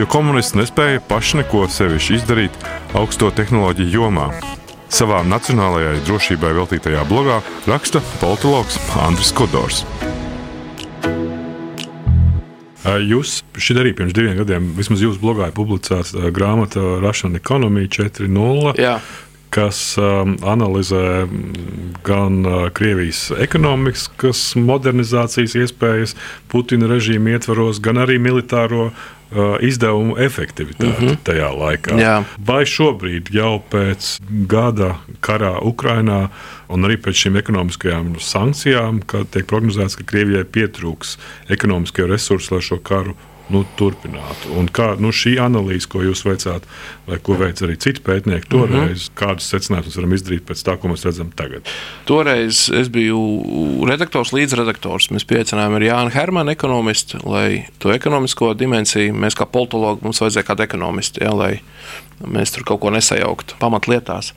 jo 0.00 0.08
komunisti 0.08 0.62
nespēja 0.62 1.04
paši 1.08 1.42
neko 1.42 1.66
sevišķi 1.76 2.18
izdarīt 2.22 2.64
augsto 2.96 3.30
tehnoloģiju 3.36 3.94
jomā. 4.00 4.30
Savā 4.88 5.20
nacionālajai 5.26 5.98
drošībai 6.06 6.54
veltītajā 6.56 7.02
blogā 7.10 7.42
raksta 7.68 8.00
politologs 8.22 8.78
Andris 8.96 9.34
Kodors. 9.36 9.82
Jūs 13.04 13.42
šeit 13.60 13.82
arī 13.82 13.92
pirms 13.96 14.16
diviem 14.16 14.38
gadiem, 14.38 14.70
vismaz 14.78 15.02
jūsu 15.04 15.20
blogā, 15.20 15.50
publicēts 15.52 16.14
grāmata 16.32 16.80
Russian 17.04 17.36
Economy 17.36 17.84
4.0. 17.84 18.72
Kas 19.52 19.78
um, 19.96 20.34
analizē 20.44 21.24
gan 22.04 22.34
uh, 22.44 22.66
Krievijas 22.76 23.30
ekonomikas 23.40 24.42
modernizācijas 24.60 25.54
iespējas, 25.56 26.12
Putina 26.52 26.84
režīma 26.90 27.32
ietvaros, 27.32 27.80
gan 27.80 27.96
arī 28.04 28.18
militāro 28.20 28.90
Uh, 28.90 29.17
izdevumu 29.60 30.16
efektivitāti 30.16 31.04
mm 31.04 31.08
-hmm. 31.08 31.16
tajā 31.24 31.48
laikā. 31.52 31.98
Jā. 32.00 32.24
Vai 32.46 32.64
šobrīd, 32.64 33.28
jau 33.32 33.62
pēc 33.70 34.20
gada 34.48 34.96
karā 35.20 35.58
Ukrajinā, 35.62 36.28
un 36.68 36.84
arī 36.84 36.96
pēc 36.96 37.24
šīm 37.24 37.36
ekonomiskajām 37.36 38.14
sankcijām, 38.20 39.02
kad 39.06 39.28
tiek 39.30 39.46
prognozēts, 39.46 39.96
ka 39.96 40.04
Krievijai 40.04 40.44
pietrūks 40.44 41.18
ekonomiskie 41.48 42.06
resursi, 42.06 42.54
lai 42.54 42.62
šo 42.62 42.78
karu 42.78 43.14
nu, 43.52 43.64
turpinātu. 43.78 44.52
Un 44.60 44.68
kā 44.72 44.90
nu, 45.00 45.12
šī 45.14 45.36
analīze, 45.42 45.88
ko 45.90 46.02
jūs 46.04 46.24
veicāt, 46.26 46.66
vai 47.08 47.18
ko 47.24 47.36
veic 47.40 47.62
arī 47.64 47.78
citi 47.80 48.02
pētnieki, 48.04 48.48
toreiz, 48.52 48.74
mm 48.74 48.94
-hmm. 48.94 49.14
kādus 49.18 49.48
secinājumus 49.52 49.96
varam 49.96 50.14
izdarīt 50.16 50.44
pēc 50.48 50.64
tā, 50.66 50.76
ko 50.76 50.88
mēs 50.88 51.04
redzam 51.04 51.30
tagad? 51.36 51.68
Toreiz 52.04 52.68
es 52.68 52.88
biju 52.88 53.18
redaktors, 53.88 54.32
līdzredaktors. 54.32 55.10
Mēs 55.10 55.24
piecinājām 55.24 55.74
ar 55.74 55.82
Jānu 55.82 56.14
Hermanu, 56.14 56.50
ekonomistu, 56.50 57.18
lai 57.24 57.66
to 57.78 57.92
ekonomisko 57.92 58.54
dimensiju 58.54 59.14
mēs 59.14 59.36
kā 59.38 59.46
politologi 59.46 60.04
mums 60.04 60.20
vajadzēja 60.20 60.46
kādu 60.46 60.62
ekonomistu, 60.62 61.24
ja, 61.24 61.32
mēs 62.24 62.54
tur 62.54 62.64
kaut 62.68 62.80
ko 62.82 62.92
nesajauktu 62.94 63.58
pamatlietās. 63.60 64.32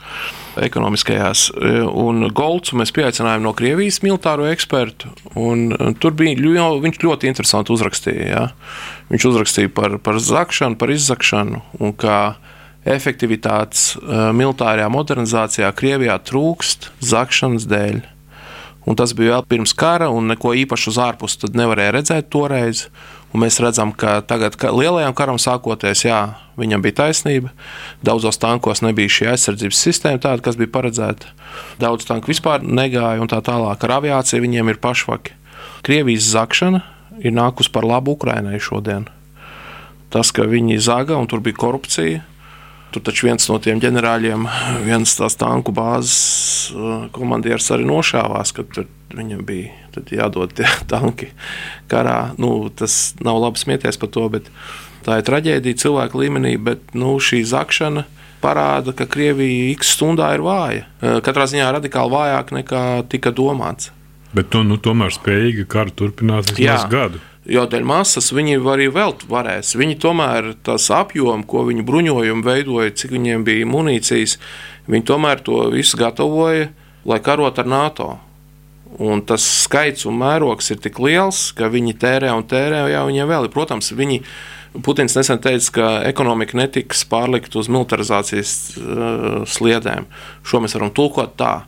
ekonomiskajās. 0.62 1.46
Un 1.96 2.28
Golcu 2.36 2.76
mēs 2.76 2.92
pieaicinājām 2.92 3.46
no 3.46 3.54
Krievijas 3.56 4.02
militāro 4.04 4.50
ekspertu. 4.52 5.12
Tur 5.34 6.16
bija 6.18 6.36
ļoti, 6.36 6.82
viņš 6.84 7.00
ļoti 7.06 7.30
interesanti 7.32 7.72
uzrakstīja. 7.72 8.26
Ja? 8.28 8.44
Viņš 9.12 9.28
uzrakstīja 9.32 9.72
par, 9.74 9.98
par 10.04 10.20
zakšanu, 10.20 10.76
par 10.76 10.92
izzakšanu 10.92 11.62
un 11.80 11.96
kā 11.96 12.36
efektivitātes 12.84 13.94
militārajā 14.36 14.90
modernizācijā 14.92 15.70
Krievijā 15.78 16.18
trūkst 16.26 16.92
zakšanas 17.00 17.70
dēļ. 17.70 18.02
Un 18.90 18.98
tas 18.98 19.14
bija 19.14 19.36
vēl 19.36 19.46
pirms 19.46 19.76
kara, 19.78 20.10
un 20.10 20.32
neko 20.32 20.56
īpašu 20.58 20.90
uz 20.90 20.98
ārpusi 21.02 21.52
nevarēja 21.54 21.96
redzēt 22.00 22.32
toreiz. 22.34 22.88
Un 23.32 23.44
mēs 23.46 23.62
redzam, 23.64 23.94
ka 23.96 24.20
tagad, 24.28 24.58
ka 24.60 24.74
lielajam 24.76 25.14
karam 25.16 25.38
sākoties, 25.40 26.04
jā, 26.04 26.20
viņam 26.60 26.84
bija 26.84 26.98
taisnība. 27.06 27.54
Daudzos 28.04 28.40
tankos 28.42 28.84
nebija 28.84 29.12
šī 29.12 29.30
aizsardzības 29.32 29.84
sistēma, 29.88 30.20
tāda, 30.24 30.44
kas 30.44 30.60
bija 30.60 30.74
paredzēta. 30.74 31.32
Daudz 31.80 32.08
tanku 32.10 32.34
vispār 32.34 32.66
negāja, 32.66 33.22
un 33.24 33.32
tā 33.32 33.40
tālāk 33.46 33.86
ar 33.88 33.96
aviāciju 34.02 34.44
viņiem 34.44 34.74
ir 34.74 34.82
pašvaki. 34.84 35.38
Krievijas 35.88 36.28
zakšana 36.34 36.84
ir 37.24 37.36
nākus 37.38 37.72
par 37.72 37.88
labu 37.88 38.18
Ukrainai 38.18 38.60
šodien. 38.60 39.08
Tas, 40.12 40.34
ka 40.36 40.44
viņi 40.44 40.82
zaga 40.84 41.16
un 41.16 41.32
tur 41.32 41.40
bija 41.40 41.60
korupcija, 41.62 42.26
Tur 42.92 43.04
taču 43.08 43.30
viens 43.30 43.46
no 43.48 43.56
tiem 43.64 43.80
ģenerāļiem, 43.80 44.48
viens 44.84 45.14
tās 45.16 45.38
tanku 45.40 45.72
bāzes 45.72 46.74
uh, 46.76 47.06
komandieris 47.16 47.72
arī 47.72 47.86
nošāvās, 47.88 48.52
ka 48.52 48.66
viņam 49.18 49.44
bija 49.48 50.04
jādod 50.12 50.54
tie 50.58 50.70
tanki 50.92 51.32
karā. 51.92 52.34
Nu, 52.42 52.70
tas 52.70 53.14
nav 53.24 53.42
labi 53.44 53.62
smieties 53.62 54.00
par 54.02 54.12
to, 54.14 54.28
bet 54.34 54.50
tā 55.06 55.20
ir 55.20 55.28
traģēdija 55.30 55.84
cilvēku 55.86 56.24
līmenī. 56.24 56.58
Bet 56.62 56.94
nu, 56.98 57.16
šī 57.22 57.44
zakšana 57.48 58.06
parāda, 58.42 58.94
ka 58.98 59.06
Krievija 59.10 59.72
x 59.76 59.96
stundā 59.98 60.32
ir 60.36 60.46
vāja. 60.46 60.86
Uh, 61.00 61.20
katrā 61.24 61.48
ziņā 61.50 61.72
radikāli 61.78 62.16
vājāk 62.16 62.56
nekā 62.62 62.86
tika 63.12 63.34
domāts. 63.36 63.92
Bet 64.32 64.56
nu, 64.56 64.64
nu, 64.64 64.80
tomēr 64.80 65.12
spējīga 65.14 65.68
kara 65.70 65.92
turpināt 65.92 66.54
vismaz 66.56 66.88
gadu. 66.92 67.20
Jo 67.50 67.66
dēļ 67.66 67.86
masas 67.90 68.30
viņi 68.38 68.60
arī 68.70 68.86
vēl 68.94 69.16
varēs. 69.30 69.74
Viņi 69.80 69.98
tomēr 70.04 70.52
tas 70.64 70.86
apjoms, 70.94 71.48
ko 71.50 71.66
viņu 71.68 71.84
bruņojumu 71.88 72.46
veidoja, 72.46 72.94
cik 73.02 73.16
viņiem 73.16 73.46
bija 73.48 73.68
munīcijas, 73.68 74.38
viņi 74.88 75.08
tomēr 75.10 75.42
to 75.44 75.64
visu 75.74 75.98
gatavoja, 76.00 76.70
lai 77.06 77.20
karot 77.26 77.58
ar 77.60 77.68
NATO. 77.68 78.12
Un 79.00 79.22
tas 79.24 79.44
skaits 79.64 80.06
un 80.10 80.18
mērogs 80.20 80.74
ir 80.74 80.82
tik 80.84 81.00
liels, 81.00 81.52
ka 81.56 81.72
viņi 81.72 81.96
tērē 82.02 82.34
un 82.36 82.44
tērē, 82.48 82.84
jau 82.92 83.06
viņiem 83.08 83.30
vēl 83.30 83.48
ir. 83.48 83.54
Protams, 83.54 83.94
viņi, 83.96 84.22
Putins 84.84 85.16
nesen 85.16 85.40
teica, 85.44 85.72
ka 85.76 85.92
ekonomika 86.08 86.58
netiks 86.60 87.06
pārlikt 87.08 87.56
uz 87.60 87.68
militarizācijas 87.72 88.54
uh, 88.80 89.44
sliedēm. 89.48 90.08
Šo 90.48 90.64
mēs 90.64 90.76
varam 90.78 90.92
tulkot 90.96 91.38
tā. 91.40 91.62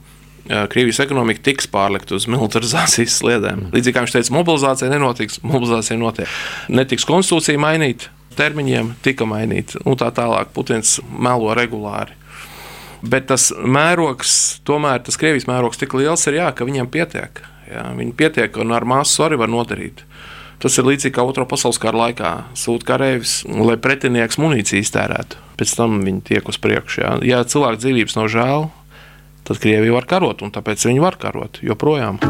Krievijas 0.43 0.99
ekonomika 0.99 1.39
tiks 1.45 1.69
pārlikta 1.71 2.17
uz 2.17 2.25
militarizācijas 2.27 3.21
sliedēm. 3.21 3.69
Līdzīgi 3.71 3.95
kā 3.95 4.01
viņš 4.03 4.15
teica, 4.17 4.33
mobilizācija 4.35 4.89
nenotiks, 4.91 5.39
mobilizācija 5.39 5.95
notiek. 5.99 6.33
Netiks 6.67 7.07
konstitūcija 7.07 7.61
mainīta, 7.63 8.11
termiņiem 8.35 8.91
tika 9.05 9.27
mainīta 9.29 9.79
un 9.87 9.95
tā 9.99 10.09
tālāk. 10.15 10.51
Putins 10.55 10.97
melo 11.07 11.55
regulāri. 11.55 12.17
Bet 13.03 13.27
tas 13.27 13.49
mērogs, 13.51 14.61
tomēr 14.67 15.01
tas 15.03 15.19
Krievijas 15.19 15.49
mērogs 15.49 15.81
tik 15.81 15.95
liels 15.99 16.23
ir, 16.29 16.39
jā, 16.39 16.47
ka 16.55 16.67
viņam 16.67 16.87
pietiek. 16.93 17.41
Jā, 17.67 17.89
viņi 17.97 18.15
pietiek 18.15 18.59
un 18.63 18.71
ar 18.75 18.85
māsu 18.87 19.25
arī 19.25 19.39
var 19.41 19.51
nodarīt. 19.51 20.05
Tas 20.63 20.77
ir 20.79 20.87
līdzīgi 20.87 21.11
kā 21.17 21.25
Otrā 21.27 21.43
pasaules 21.49 21.81
kara 21.83 21.99
laikā. 22.05 22.31
Sūta 22.55 22.93
karavīrs, 22.93 23.41
lai 23.51 23.75
pretinieks 23.83 24.39
munīciju 24.39 24.85
iztērētu. 24.85 25.41
Pēc 25.59 25.75
tam 25.75 25.99
viņi 26.05 26.23
tiek 26.31 26.47
uz 26.47 26.59
priekšu. 26.63 27.03
Jā. 27.03 27.13
Ja 27.27 27.43
cilvēku 27.43 27.83
dzīvības 27.83 28.19
nav 28.21 28.31
žēl, 28.31 28.69
tad 29.43 29.59
Krievija 29.59 29.99
var 29.99 30.07
karot, 30.07 30.45
un 30.45 30.55
tāpēc 30.55 30.87
viņi 30.87 31.03
var 31.03 31.19
karot 31.19 31.59
joprojām. 31.65 32.23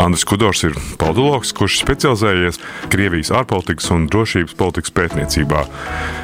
Andris 0.00 0.24
Kudors 0.24 0.62
ir 0.64 0.76
politologs, 0.96 1.50
kurš 1.52 1.82
specializējies 1.82 2.58
Krievijas 2.92 3.30
ārpolitikas 3.36 3.90
un 3.92 4.06
drošības 4.08 4.56
politikas 4.56 4.94
pētniecībā. 4.96 5.64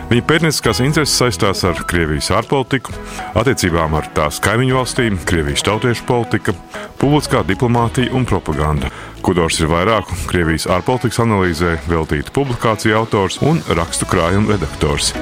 Viņa 0.08 0.24
pētnieciskās 0.30 0.80
intereses 0.80 1.18
saistās 1.20 1.60
ar 1.68 1.82
Krievijas 1.90 2.30
ārpolitiku, 2.38 2.94
attiecībām 3.36 3.98
ar 3.98 4.08
tās 4.16 4.40
kaimiņu 4.44 4.78
valstīm, 4.78 5.18
Krievijas 5.28 5.66
tautiešu 5.68 6.06
politika, 6.08 6.56
publiskā 7.02 7.44
diplomātija 7.44 8.16
un 8.16 8.24
propaganda. 8.24 8.88
Kudors 9.26 9.60
ir 9.60 9.68
vairāku 9.68 10.16
Krievijas 10.30 10.68
ārpolitikas 10.72 11.20
analīzē 11.26 11.76
veltītu 11.90 12.32
publikāciju 12.32 12.96
autors 12.96 13.42
un 13.44 13.60
rakstu 13.76 14.08
krājuma 14.08 14.56
redaktors. 14.56 15.12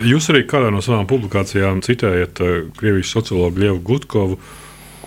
Jūs 0.00 0.30
arī 0.32 0.46
kādā 0.48 0.70
no 0.72 0.80
savām 0.80 1.04
publikācijām 1.10 1.82
citējat 1.84 2.40
uh, 2.40 2.58
Krievijas 2.78 3.10
sociologu 3.12 3.60
Lievu 3.60 3.82
Gutkovu, 3.84 4.38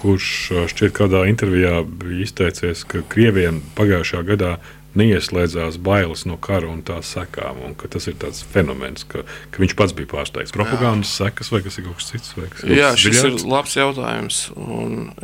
kurš 0.04 0.30
uh, 0.52 0.64
šķiet 0.70 0.96
kādā 1.00 1.26
intervijā 1.32 1.82
bija 1.88 2.28
izteicies, 2.28 2.86
ka 2.88 3.06
Krieviem 3.10 3.64
pagājušā 3.78 4.24
gadā 4.28 4.58
neieslēdzās 4.98 5.80
bailes 5.82 6.24
no 6.30 6.36
kara 6.42 6.70
un 6.70 6.84
tās 6.86 7.10
sekām. 7.16 7.62
Un 7.66 7.76
tas 7.78 8.08
ir 8.10 8.18
tāds 8.22 8.44
fenomens, 8.54 9.06
ka, 9.10 9.24
ka 9.54 9.62
viņš 9.64 9.76
pats 9.80 9.96
bija 9.98 10.10
pārsteigts. 10.12 10.54
Propagandas 10.56 11.16
Jā. 11.16 11.30
sekas 11.30 11.50
vai 11.54 11.64
kas 11.66 11.80
ir 11.80 11.88
kaut 11.88 12.02
kas 12.02 12.10
cits? 12.12 12.34
Kas 12.38 12.66
Jā, 12.70 12.92
šis 13.00 13.18
ziļāts? 13.18 13.46
ir 13.46 13.54
labs 13.54 13.78
jautājums. 13.80 14.42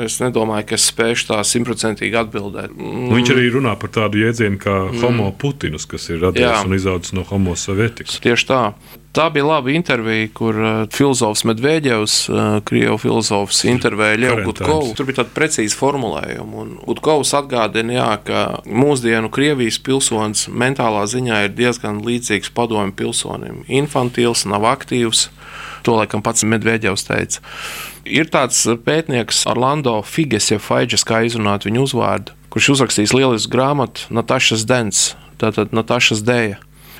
Es 0.05 0.17
nedomāju, 0.23 0.69
ka 0.71 0.79
es 0.79 0.87
spēšu 0.89 1.29
tā 1.31 1.41
simtprocentīgi 1.45 2.17
atbildēt. 2.23 2.73
Mm. 2.73 3.05
Nu, 3.09 3.19
viņš 3.19 3.33
arī 3.35 3.45
runā 3.59 3.75
par 3.81 3.93
tādu 3.99 4.23
jēdzienu 4.23 4.61
kā 4.61 4.77
mm. 4.87 5.03
homo 5.03 5.29
putinus, 5.37 5.85
kas 5.89 6.09
ir 6.09 6.23
radies 6.25 6.65
un 6.65 6.77
izaudzis 6.77 7.13
no 7.17 7.25
homo 7.29 7.53
sovietikas. 7.59 8.17
Tieši 8.25 8.49
tā. 8.49 8.63
Tā 9.09 9.25
bija 9.33 9.47
laba 9.47 9.71
intervija, 9.73 10.27
kur 10.37 10.57
uh, 10.61 10.73
filozofs 10.93 11.41
Medvedevs, 11.49 12.17
uh, 12.29 12.59
krievu 12.65 12.99
filozofs, 13.01 13.63
intervēja 13.65 14.35
Gutkovu. 14.45 14.91
Tur 14.93 15.07
bija 15.09 15.23
tāda 15.23 15.33
precīza 15.33 15.73
formulējuma. 15.79 16.65
Gutkovs 16.85 17.33
atgādina, 17.39 17.95
jā, 17.95 18.09
ka 18.27 18.43
mūsdienu 18.69 19.31
Krievijas 19.33 19.81
pilsonis 19.81 20.45
mentālā 20.53 21.07
ziņā 21.09 21.41
ir 21.47 21.57
diezgan 21.57 22.03
līdzīgs 22.05 22.53
padomju 22.53 22.93
pilsonim. 23.01 23.63
Infantils, 23.65 24.45
nav 24.45 24.69
aktīvs. 24.75 25.31
To 25.87 25.97
laikam 25.97 26.21
pats 26.21 26.45
Medvedevs 26.45 27.07
teica. 27.07 27.41
Ir 28.05 28.29
tāds 28.29 28.61
pētnieks 28.85 29.41
Orlando 29.49 30.03
Figes, 30.05 30.51
ja 30.53 30.61
Faidžas, 30.61 31.07
kā 31.07 31.23
izrunāt 31.25 31.65
viņu 31.65 31.87
uzvārdu, 31.87 32.37
kurš 32.53 32.75
uzrakstījis 32.75 33.17
lielisku 33.17 33.57
grāmatu 33.57 34.05
Natašas 34.13 34.69
Dens, 34.69 35.05
tātad 35.41 35.73
Natašas 35.73 36.21
Dēja 36.27 36.59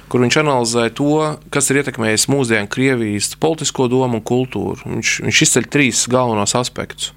kur 0.10 0.24
viņš 0.26 0.40
analizē 0.42 0.88
to, 0.98 1.14
kas 1.54 1.70
ir 1.70 1.84
ietekmējis 1.84 2.28
mūsdienu 2.32 2.70
Krievijas 2.72 3.32
politisko 3.40 3.88
domu 3.92 4.20
un 4.20 4.26
kultūru. 4.26 4.82
Viņš, 4.84 5.20
viņš 5.28 5.42
izceļ 5.46 5.70
trīs 5.72 6.08
galvenos 6.12 6.56
aspektus. 6.58 7.14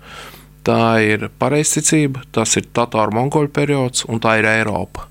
Tā 0.63 1.01
ir 1.03 1.27
pareizticība, 1.43 2.23
tas 2.35 2.55
ir 2.61 2.69
Tatāru 2.71 3.17
mongoļu 3.17 3.51
periods 3.55 4.05
un 4.07 4.21
tā 4.23 4.37
ir 4.39 4.47
Eiropa. 4.51 5.09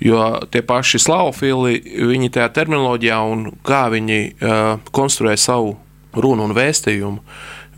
Jo 0.00 0.40
tie 0.50 0.64
paši 0.66 0.98
slavofili, 1.02 1.76
viņi 2.10 2.32
tajā 2.34 2.48
terminoloģijā 2.56 3.18
un 3.28 3.44
kā 3.66 3.84
viņi 3.92 4.20
uh, 4.24 4.80
konstruē 4.96 5.36
savu 5.38 5.76
runu 6.16 6.48
un 6.48 6.56
vēstījumu, 6.56 7.20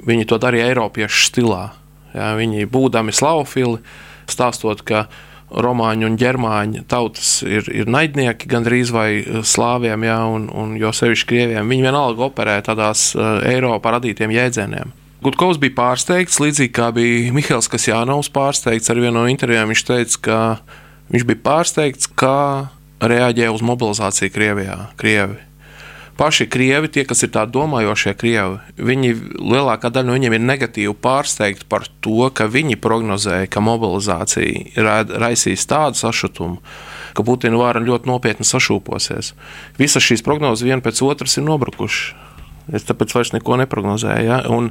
viņi 0.06 0.28
to 0.30 0.38
darīja 0.40 0.70
Eiropiešu 0.70 1.26
stilā. 1.26 1.64
Ja, 2.14 2.30
viņi 2.38 2.68
būdami 2.70 3.12
slavofili, 3.16 3.82
stāstot, 4.30 4.84
ka 4.86 5.04
uh, 5.08 5.20
romāņu 5.52 6.08
un 6.08 6.16
ģermāņu 6.20 6.84
tautas 6.90 7.42
ir, 7.46 7.68
ir 7.72 7.90
naidnieki 7.90 8.48
gandrīz 8.50 8.92
vai 8.94 9.08
eh, 9.20 9.42
slāviem, 9.46 10.06
ja, 10.08 10.22
un, 10.30 10.48
un 10.48 10.74
jo 10.80 10.92
sevišķi 10.96 11.28
krieviem. 11.28 11.68
Viņi 11.68 11.86
vienalga 11.88 12.26
operē 12.28 12.58
tādās 12.64 13.10
uh, 13.16 13.40
Eiropā 13.48 13.96
radītiem 13.98 14.32
jēdzieniem. 14.34 14.94
Gutkovs 15.22 15.60
bija 15.62 15.76
pārsteigts, 15.76 16.40
līdzīgi 16.42 16.72
kā 16.74 16.88
bija 16.94 17.30
Mihāls 17.34 17.70
Kasjānovs 17.70 18.32
pārsteigts. 18.34 18.90
Ar 18.90 18.98
vienu 18.98 19.20
no 19.20 19.28
intervijām 19.30 19.70
viņš 19.70 19.84
teica, 19.86 20.18
ka 20.26 20.40
viņš 21.14 21.28
bija 21.28 21.44
pārsteigts, 21.46 22.10
kā 22.10 22.72
reaģē 23.02 23.52
uz 23.54 23.62
mobilizāciju 23.66 24.34
Krievijā. 24.34 24.78
Krievi 24.98 25.38
paši 26.16 26.46
krievi, 26.50 26.90
tie, 26.92 27.04
kas 27.08 27.24
ir 27.24 27.32
tādi 27.34 27.54
domājošie 27.56 28.14
krievi, 28.18 28.58
viņi 28.76 29.12
lielākā 29.38 29.90
daļa 29.92 30.08
no 30.08 30.16
viņiem 30.16 30.36
ir 30.36 30.44
negatīvi 30.44 30.94
pārsteigti 31.02 31.68
par 31.70 31.86
to, 32.04 32.28
ka 32.34 32.48
viņi 32.52 32.78
prognozēja, 32.82 33.50
ka 33.52 33.62
mobilizācija 33.64 35.06
raisīs 35.22 35.66
tādu 35.70 36.00
sašutumu, 36.00 36.60
ka 37.16 37.24
Putina 37.26 37.60
vāra 37.60 37.82
ļoti 37.84 38.10
nopietni 38.10 38.48
sašūposies. 38.48 39.32
Visas 39.80 40.04
šīs 40.04 40.24
prognozes 40.26 40.66
viena 40.66 40.84
pēc 40.84 41.02
otras 41.06 41.38
ir 41.38 41.48
nobrukušas. 41.48 42.30
Es 42.70 42.86
tāpēc 42.86 43.10
vairs 43.16 43.32
neko 43.34 43.58
neprognozēju. 43.58 44.22
Ja? 44.22 44.38
Un 44.54 44.70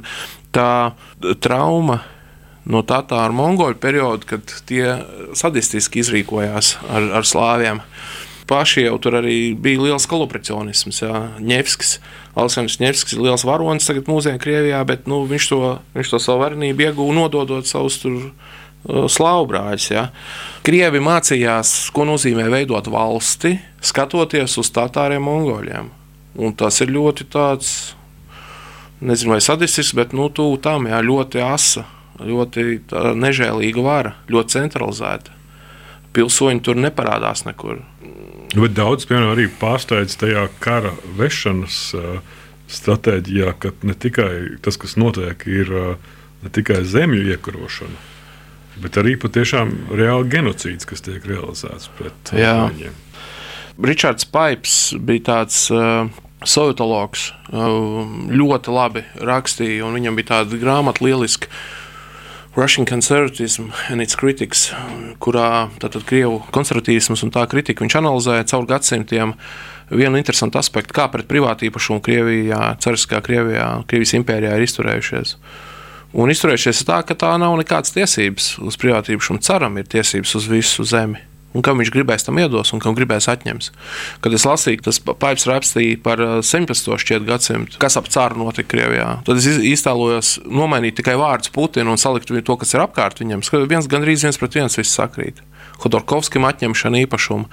tā 0.54 0.94
trauma 1.44 2.00
no 2.64 2.82
Tatāru 2.86 3.36
mongoļu 3.36 3.78
perioda, 3.82 4.28
kad 4.34 4.54
tie 4.68 4.96
sadistiski 5.38 6.02
izrīkojās 6.02 6.76
ar, 6.88 7.08
ar 7.20 7.28
slāviem 7.28 7.82
paši 8.50 8.86
jau 8.86 8.96
tur 9.02 9.18
arī 9.20 9.36
bija 9.58 9.82
liels 9.84 10.08
kolaboracionisms. 10.10 11.02
Ņevskis, 11.42 11.94
Aleksandrs 12.38 12.80
Ņevskis 12.82 13.16
ir 13.16 13.26
liels 13.28 13.46
varonis 13.48 13.88
tagad 13.88 14.10
mūsdienu 14.10 14.42
Krievijā, 14.42 14.82
bet 14.88 15.08
nu, 15.10 15.22
viņš, 15.30 15.52
to, 15.52 15.76
viņš 15.96 16.14
to 16.14 16.22
savu 16.22 16.44
varenību 16.44 16.88
ieguva 16.88 17.16
nododot 17.22 17.68
savus 17.68 18.00
tur. 18.02 18.18
Uh, 18.18 18.58
Slāvbrāļs. 18.82 19.88
Ja. 19.92 20.08
Krievi 20.66 21.00
mācījās, 21.02 21.92
ko 21.94 22.06
nozīmē 22.08 22.48
veidot 22.50 22.88
valsti, 22.90 23.56
skatoties 23.82 24.58
uz 24.58 24.70
tatāriem 24.74 25.22
mongoļiem. 25.22 25.90
Un 26.42 26.54
tas 26.58 26.80
ir 26.82 26.90
ļoti 26.90 27.28
tāds, 27.30 27.94
nezinu, 29.04 29.36
vai 29.36 29.42
sadistisks, 29.44 29.94
bet 29.94 30.16
nu, 30.16 30.30
tuvu 30.34 30.58
tam, 30.64 30.88
jā, 30.90 30.98
ļoti 31.04 31.42
asa, 31.44 31.84
ļoti 32.22 32.66
nežēlīga 33.18 33.84
vara, 33.84 34.16
ļoti 34.32 34.56
centralizēta. 34.58 35.38
Pilsoņi 36.12 36.64
tur 36.64 36.80
neparādās 36.80 37.46
nekur. 37.46 37.84
Bet 38.52 38.74
daudz, 38.76 39.06
piemēram, 39.08 39.32
arī 39.32 39.46
pārsteidz 39.60 40.18
tajā 40.20 40.44
kara 40.60 40.92
vešanas 41.16 41.76
uh, 41.96 42.18
stratēģijā, 42.72 43.54
ka 43.60 43.72
ne 43.86 43.96
tikai 43.96 44.58
tas, 44.64 44.76
kas 44.80 44.98
notiek, 45.00 45.46
ir 45.48 45.72
uh, 45.72 46.10
ne 46.44 46.52
tikai 46.52 46.82
zemju 46.84 47.24
iekarošana, 47.32 48.02
bet 48.82 48.98
arī 49.00 49.16
patiešām 49.20 49.72
reāli 49.96 50.28
genocīds, 50.32 50.88
kas 50.88 51.04
tiek 51.04 51.24
realizēts 51.28 51.88
pret 51.96 52.34
viņiem. 52.34 52.98
Ričards 53.82 54.28
Paips 54.28 54.76
bija 55.00 55.24
tāds 55.30 55.64
uh, 55.72 56.10
sovietologs, 56.44 57.30
uh, 57.48 58.04
ļoti 58.28 58.74
labi 58.74 59.06
rakstīja, 59.16 59.86
un 59.86 59.96
viņam 59.96 60.18
bija 60.18 60.34
tāda 60.34 60.60
grāmata 60.60 61.04
lieliska. 61.06 61.48
Russian 62.54 62.84
Conservatism 62.84 63.72
and 63.88 64.02
its 64.04 64.12
Critics, 64.12 64.66
kurā 65.24 65.70
tātad 65.80 66.04
Krievu 66.04 66.42
konservatīvisms 66.52 67.24
un 67.24 67.32
tā 67.32 67.46
kritika 67.48 67.80
viņš 67.80 67.96
analizēja 68.02 68.48
caur 68.52 68.68
gadsimtiem 68.68 69.32
vienu 69.88 70.20
interesantu 70.20 70.60
aspektu, 70.60 70.92
kā 70.92 71.08
pret 71.08 71.30
privātu 71.30 71.70
īpašumu 71.70 72.04
Krievijā, 72.04 72.60
Cariskā 72.84 73.22
Krievijā, 73.24 73.70
Krievijas 73.88 74.12
impērijā 74.20 74.58
ir 74.58 74.66
izturējušies. 74.68 75.34
Un 76.12 76.28
izturējušies 76.28 76.84
tā, 76.84 77.00
ka 77.08 77.16
tā 77.16 77.32
nav 77.40 77.56
nekādas 77.56 77.96
tiesības 77.96 78.58
uz 78.60 78.76
privātu 78.76 79.16
īpašumu. 79.16 79.40
Ceram, 79.40 79.80
ir 79.80 79.88
tiesības 79.88 80.36
uz 80.36 80.52
visu 80.52 80.84
zemi 80.84 81.31
un 81.52 81.64
kam 81.64 81.80
viņš 81.82 81.92
gribēs 81.94 82.26
tam 82.26 82.40
iedos, 82.42 82.72
un 82.74 82.82
kam 82.82 82.96
gribēs 82.98 83.28
atņems. 83.32 83.70
Kad 84.24 84.36
es 84.36 84.46
lasīju, 84.48 84.82
tas 84.88 85.00
Paips 85.02 85.46
rakstīja 85.50 86.00
par 86.04 86.22
17. 86.44 86.92
Uh, 86.92 87.26
gadsimtu, 87.28 87.80
kas 87.82 87.98
ap 88.00 88.10
cāru 88.12 88.40
notika 88.42 88.70
Krievijā, 88.74 89.08
tad 89.26 89.40
es 89.40 89.48
iztēlojos 89.72 90.38
nomainīt 90.48 90.98
tikai 91.00 91.18
vārdus 91.20 91.52
Putinu 91.52 91.94
un 91.94 92.00
salikt 92.00 92.32
to, 92.32 92.56
kas 92.58 92.74
ir 92.74 92.84
apkārt 92.84 93.22
viņam. 93.22 93.44
Viens 93.70 93.90
gandrīz 93.90 94.24
viens 94.26 94.40
pret 94.40 94.60
viens 94.60 94.78
viss 94.78 94.96
sakrīt. 94.96 95.42
Hodorkovskim 95.82 96.46
atņemšana 96.46 97.04
īpašumu. 97.06 97.48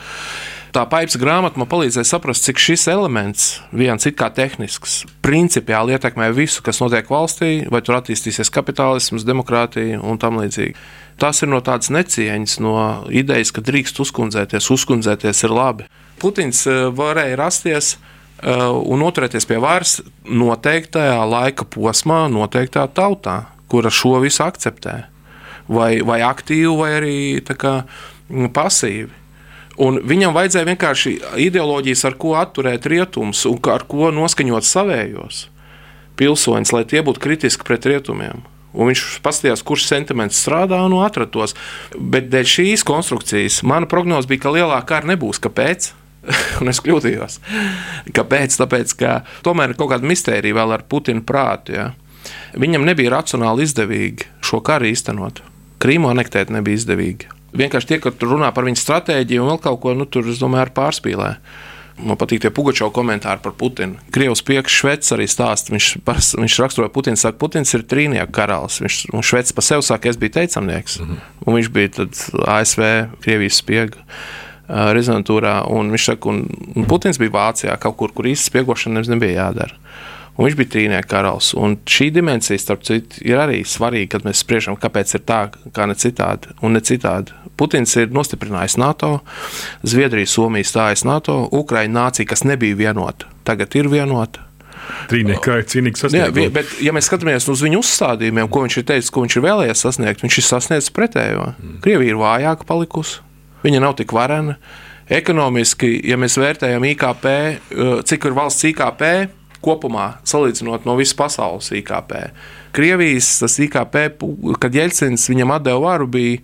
Tā 0.70 0.84
paipas 0.86 1.18
grāmata 1.18 1.58
man 1.58 1.66
palīdzēja 1.70 2.06
saprast, 2.06 2.46
cik 2.46 2.60
šis 2.62 2.84
elements, 2.92 3.46
viens 3.74 4.06
it 4.06 4.20
kā 4.20 4.28
tehnisks, 4.30 5.00
principiāli 5.26 5.96
ietekmē 5.96 6.28
visu, 6.38 6.62
kas 6.66 6.78
notiek 6.84 7.10
valstī, 7.10 7.64
vai 7.74 7.82
tur 7.82 7.98
attīstīsies 7.98 8.54
kapitālisms, 8.54 9.26
demokrātija 9.26 9.98
un 9.98 10.22
tam 10.22 10.38
līdzīgi. 10.38 10.78
Tas 11.20 11.42
ir 11.44 11.52
no 11.52 11.60
tādas 11.60 11.92
necieņas, 11.92 12.60
no 12.64 12.76
idejas, 13.12 13.52
ka 13.52 13.64
drīkst 13.66 14.00
uzkundzēties, 14.00 14.70
uzkundzēties 14.72 15.44
ir 15.44 15.56
labi. 15.56 15.88
Putins 16.20 16.64
eh, 16.68 16.88
varēja 16.96 17.38
rasties 17.40 17.94
eh, 17.96 18.64
un 18.64 19.04
noturēties 19.04 19.48
pie 19.50 19.60
varas 19.60 20.00
noteiktajā 20.24 21.20
laika 21.28 21.68
posmā, 21.68 22.26
noteiktā 22.32 22.88
tautā, 22.96 23.42
kura 23.72 23.92
šo 23.92 24.18
visu 24.24 24.46
akceptē. 24.48 25.02
Vai, 25.70 26.00
vai 26.02 26.22
aktīvi, 26.26 26.72
vai 26.80 26.94
arī 26.98 27.18
kā, 27.46 27.84
pasīvi. 28.56 29.12
Un 29.80 30.00
viņam 30.04 30.34
vajadzēja 30.36 30.68
vienkārši 30.68 31.12
ideoloģijas, 31.46 32.02
ar 32.10 32.16
ko 32.20 32.34
atturēt 32.40 32.88
rietumus 32.90 33.46
un 33.48 33.60
ar 33.72 33.86
ko 33.88 34.10
noskaņot 34.12 34.68
savējos 34.68 35.46
pilsoņus, 36.20 36.74
lai 36.76 36.84
tie 36.90 37.04
būtu 37.06 37.22
kritiski 37.24 37.68
pret 37.68 37.88
rietumiem. 37.88 38.44
Un 38.80 38.88
viņš 38.88 39.06
paskatījās, 39.26 39.64
kurš 39.68 39.90
sentiments 39.90 40.40
strādā 40.40 40.80
un 40.88 40.96
atrada 41.04 41.32
tos. 41.34 41.56
Bet 42.00 42.30
dēļ 42.32 42.48
šīs 42.48 42.86
konstrukcijas 42.88 43.62
mana 43.68 43.90
prognoze 43.92 44.30
bija, 44.30 44.46
ka 44.46 44.54
lielākā 44.56 44.86
kara 44.94 45.12
nebūs. 45.12 45.42
Kāpēc? 45.44 45.92
un 46.62 46.72
es 46.72 46.82
kļūdījos. 46.84 47.40
Kāpēc? 48.16 48.56
Tāpēc, 48.60 48.94
ka 49.00 49.16
tomēr 49.46 49.74
ir 49.74 49.80
kaut 49.80 49.94
kāda 49.94 50.08
mistērija 50.08 50.58
vēl 50.58 50.76
ar 50.76 50.86
Putina 50.90 51.24
prātu. 51.26 51.76
Ja? 51.76 51.90
Viņam 52.60 52.88
nebija 52.88 53.14
racionāli 53.18 53.68
izdevīgi 53.68 54.30
šo 54.46 54.62
karu 54.66 54.90
īstenot. 54.92 55.44
Krīmu 55.80 56.12
anektēt 56.12 56.52
nebija 56.52 56.80
izdevīgi. 56.82 57.30
Vienkārši 57.60 57.94
tie, 57.94 57.98
kas 58.04 58.20
runā 58.22 58.52
par 58.54 58.68
viņu 58.68 58.78
stratēģiju 58.78 59.44
un 59.44 59.54
vēl 59.54 59.62
kaut 59.64 59.80
ko, 59.82 59.96
nu, 59.98 60.06
tur, 60.06 60.28
es 60.30 60.42
domāju, 60.42 60.70
pārspīlē. 60.76 61.32
Man 62.00 62.18
patīk 62.20 62.44
tie 62.44 62.52
Pugačovs 62.54 62.94
komentāri 62.96 63.42
par 63.44 63.54
Putinu. 63.60 64.00
Krievijas 64.16 64.44
piekš 64.46 64.78
Šveits 64.82 65.16
arī 65.16 65.28
stāsta. 65.30 65.74
Viņš, 65.74 65.88
paras, 66.08 66.32
viņš 66.40 66.58
raksturoja 66.64 66.94
Putinu, 66.96 67.20
saka, 67.20 67.38
Putins 67.42 67.74
ir 67.76 67.86
trīnieku 67.90 68.34
karalis. 68.36 68.80
Viņš 68.84 69.00
un 69.14 69.26
Šveits 69.26 69.56
pa 69.56 69.66
sevi 69.66 69.86
saka, 69.86 70.12
es 70.12 70.20
biju 70.20 70.38
teicamnieks. 70.38 71.00
Mm 71.00 71.08
-hmm. 71.08 71.34
Un 71.46 71.58
viņš 71.58 71.72
bija 71.76 72.08
ASV, 72.58 72.84
Krievijas 73.22 73.60
spiega 73.60 73.98
rezidentūrā. 74.70 75.64
Un 75.68 75.92
viņš 75.92 76.06
saka, 76.12 76.30
un, 76.30 76.46
un 76.76 76.86
Putins 76.86 77.18
bija 77.18 77.36
Vācijā 77.36 77.78
kaut 77.78 77.98
kur, 77.98 78.14
kur 78.14 78.26
īsti 78.26 78.52
spiegošana 78.52 79.02
nebija 79.02 79.44
jādara 79.44 79.76
un 80.38 80.46
viņš 80.46 80.58
bija 80.60 80.74
trīnieku 80.76 81.10
karalis. 81.12 81.54
Un 81.58 81.78
šī 81.90 82.10
dimensija, 82.16 82.60
starp 82.62 82.84
citu, 82.88 83.22
ir 83.26 83.42
arī 83.42 83.62
svarīga, 83.68 84.16
kad 84.16 84.28
mēs 84.28 84.44
spriežam, 84.44 84.78
kāpēc 84.80 85.16
ir 85.18 85.26
tā, 85.28 85.40
kā 85.76 85.88
ne 85.90 85.98
citādi. 86.00 86.54
Un 86.66 86.78
ne 86.78 86.84
citādi. 86.86 87.36
Putins 87.60 87.96
ir 88.00 88.14
nostiprinājis 88.16 88.78
NATO, 88.80 89.18
Zviedrija, 89.84 90.30
Somija 90.32 90.68
stājas 90.68 91.04
NATO, 91.08 91.42
Ukraiņa 91.52 91.96
nācija, 91.96 92.30
kas 92.30 92.46
nebija 92.48 92.78
vienota, 92.80 93.28
tagad 93.48 93.76
ir 93.76 93.92
vienota. 93.92 94.46
Trīniekā 95.10 95.60
ir 95.60 95.66
cīnīgs 95.70 96.04
sasniegums. 96.04 96.40
Jā, 96.40 96.52
bet, 96.54 96.76
ja 96.84 96.94
mēs 96.96 97.10
skatāmies 97.10 97.48
uz 97.52 97.64
viņu 97.66 97.82
uzstādījumiem, 97.84 98.50
ko 98.52 98.64
viņš 98.66 98.78
ir 98.80 98.86
teicis, 98.90 99.12
ko 99.14 99.24
viņš 99.26 99.38
ir 99.38 99.46
vēlējies 99.46 99.84
sasniegt, 99.86 100.24
viņš 100.26 100.38
ir 100.40 100.48
sasniedzis 100.48 100.94
pretējo. 100.96 101.50
Mm. 101.52 101.80
Krievija 101.84 102.14
ir 102.14 102.22
vājāka 102.22 102.68
palikusi, 102.70 103.20
viņa 103.66 103.84
nav 103.84 103.98
tik 104.00 104.16
varena. 104.16 104.56
Ekonomiski, 105.10 105.92
ja 106.06 106.20
mēs 106.22 106.38
vērtējam 106.38 106.86
IKP, 106.92 107.28
cik 108.06 108.30
ir 108.30 108.36
valsts 108.38 108.68
IKP, 108.70 109.04
kopumā, 109.66 110.14
salīdzinot 110.28 110.88
no 110.88 110.96
visas 111.00 111.18
pasaules 111.18 111.72
IKP. 111.80 112.16
Krievijas 112.76 113.60
IKP, 113.60 114.02
kad 114.62 114.76
Jelcins 114.76 115.30
viņam 115.32 115.58
deva 115.64 115.80
varu, 115.90 116.10
bija. 116.10 116.42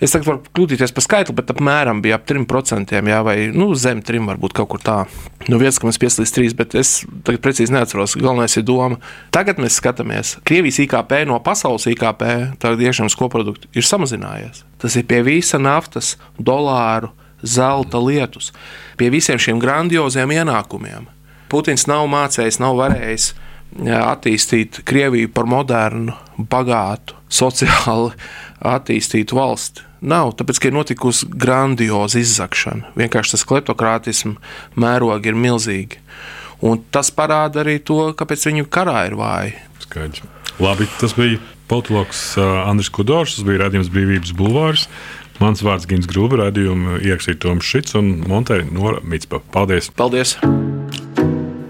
Es 0.00 0.14
tagad 0.14 0.30
varu 0.30 0.40
kļūdīties 0.56 0.94
par 0.96 1.04
skaitli, 1.04 1.34
bet 1.36 1.50
apmēram 1.52 1.98
bija 2.00 2.16
ap 2.16 2.24
3%, 2.24 2.94
jā, 2.96 3.18
vai 3.24 3.34
nu, 3.52 3.66
zem 3.76 4.00
3%, 4.00 4.30
varbūt 4.30 4.54
kaut 4.56 4.70
kur 4.72 4.80
tā. 4.80 4.96
Nu, 5.44 5.58
viens, 5.60 5.76
ka 5.76 5.84
mēs 5.84 6.00
pieslīdz 6.00 6.32
3, 6.38 6.54
bet 6.56 6.76
es 6.80 6.94
tagad 7.26 7.42
precīzi 7.44 7.74
neatceros. 7.76 8.16
Galvenais 8.16 8.56
ir 8.56 8.64
doma. 8.64 8.96
Tagad 9.34 9.60
mēs 9.60 9.76
skatāmies, 9.76 10.38
Krievijas 10.48 10.80
IKP 10.86 11.18
no 11.28 11.36
pasaules 11.44 11.84
IKP, 11.92 12.24
tagad 12.64 12.80
iekšzemes 12.80 13.18
koprodukta, 13.20 13.68
ir 13.76 13.84
samazinājies. 13.84 14.64
Tas 14.80 14.96
ir 14.96 15.04
pie 15.10 15.20
visa 15.26 15.60
naftas, 15.60 16.14
dolāru, 16.40 17.12
zelta 17.44 18.00
lietus, 18.00 18.54
pie 18.96 19.12
visiem 19.12 19.40
šiem 19.40 19.60
grandioziem 19.60 20.32
ienākumiem. 20.40 21.10
Putins 21.50 21.86
nav 21.90 22.06
mācējis, 22.10 22.60
nav 22.62 22.78
varējis 22.78 23.30
attīstīt 24.00 24.80
Krieviju 24.86 25.30
par 25.34 25.48
modernu, 25.50 26.14
bagātu, 26.38 27.16
sociāli 27.30 28.12
attīstītu 28.66 29.38
valsti. 29.38 29.86
Nav, 30.00 30.32
tāpēc, 30.38 30.58
ka 30.60 30.70
ir 30.70 30.76
notikusi 30.78 31.28
grandioza 31.28 32.20
izzakšana. 32.22 32.94
Vienkārši 32.96 33.34
tas 33.34 33.44
kleptokrātisms 33.48 34.38
mērogi 34.80 35.28
ir 35.32 35.36
milzīgi. 35.36 36.00
Un 36.64 36.80
tas 36.92 37.12
parāda 37.12 37.62
arī 37.62 37.78
to, 37.84 38.10
kāpēc 38.16 38.46
viņu 38.48 38.68
karā 38.72 39.06
ir 39.08 39.16
vāji. 39.20 39.54
Skaidrs. 39.84 40.24
Labi, 40.60 40.88
tas 41.00 41.14
bija 41.16 41.40
politologs 41.70 42.34
Andris 42.40 42.90
Kudors, 42.92 43.36
tas 43.36 43.46
bija 43.48 43.64
redzējums 43.64 43.92
brīvības 43.92 44.34
bulvārs. 44.36 44.86
Mans 45.40 45.62
vārds 45.64 45.88
Gins 45.88 46.08
Grūba, 46.08 46.42
raidījuma 46.42 46.98
ierakstīja 47.00 47.40
Toms 47.46 47.64
Šits 47.64 47.96
un 47.96 48.18
Monteja 48.28 48.66
Nora 48.68 49.00
Mitspa. 49.00 49.40
Paldies! 49.54 49.88
Paldies! 49.96 50.36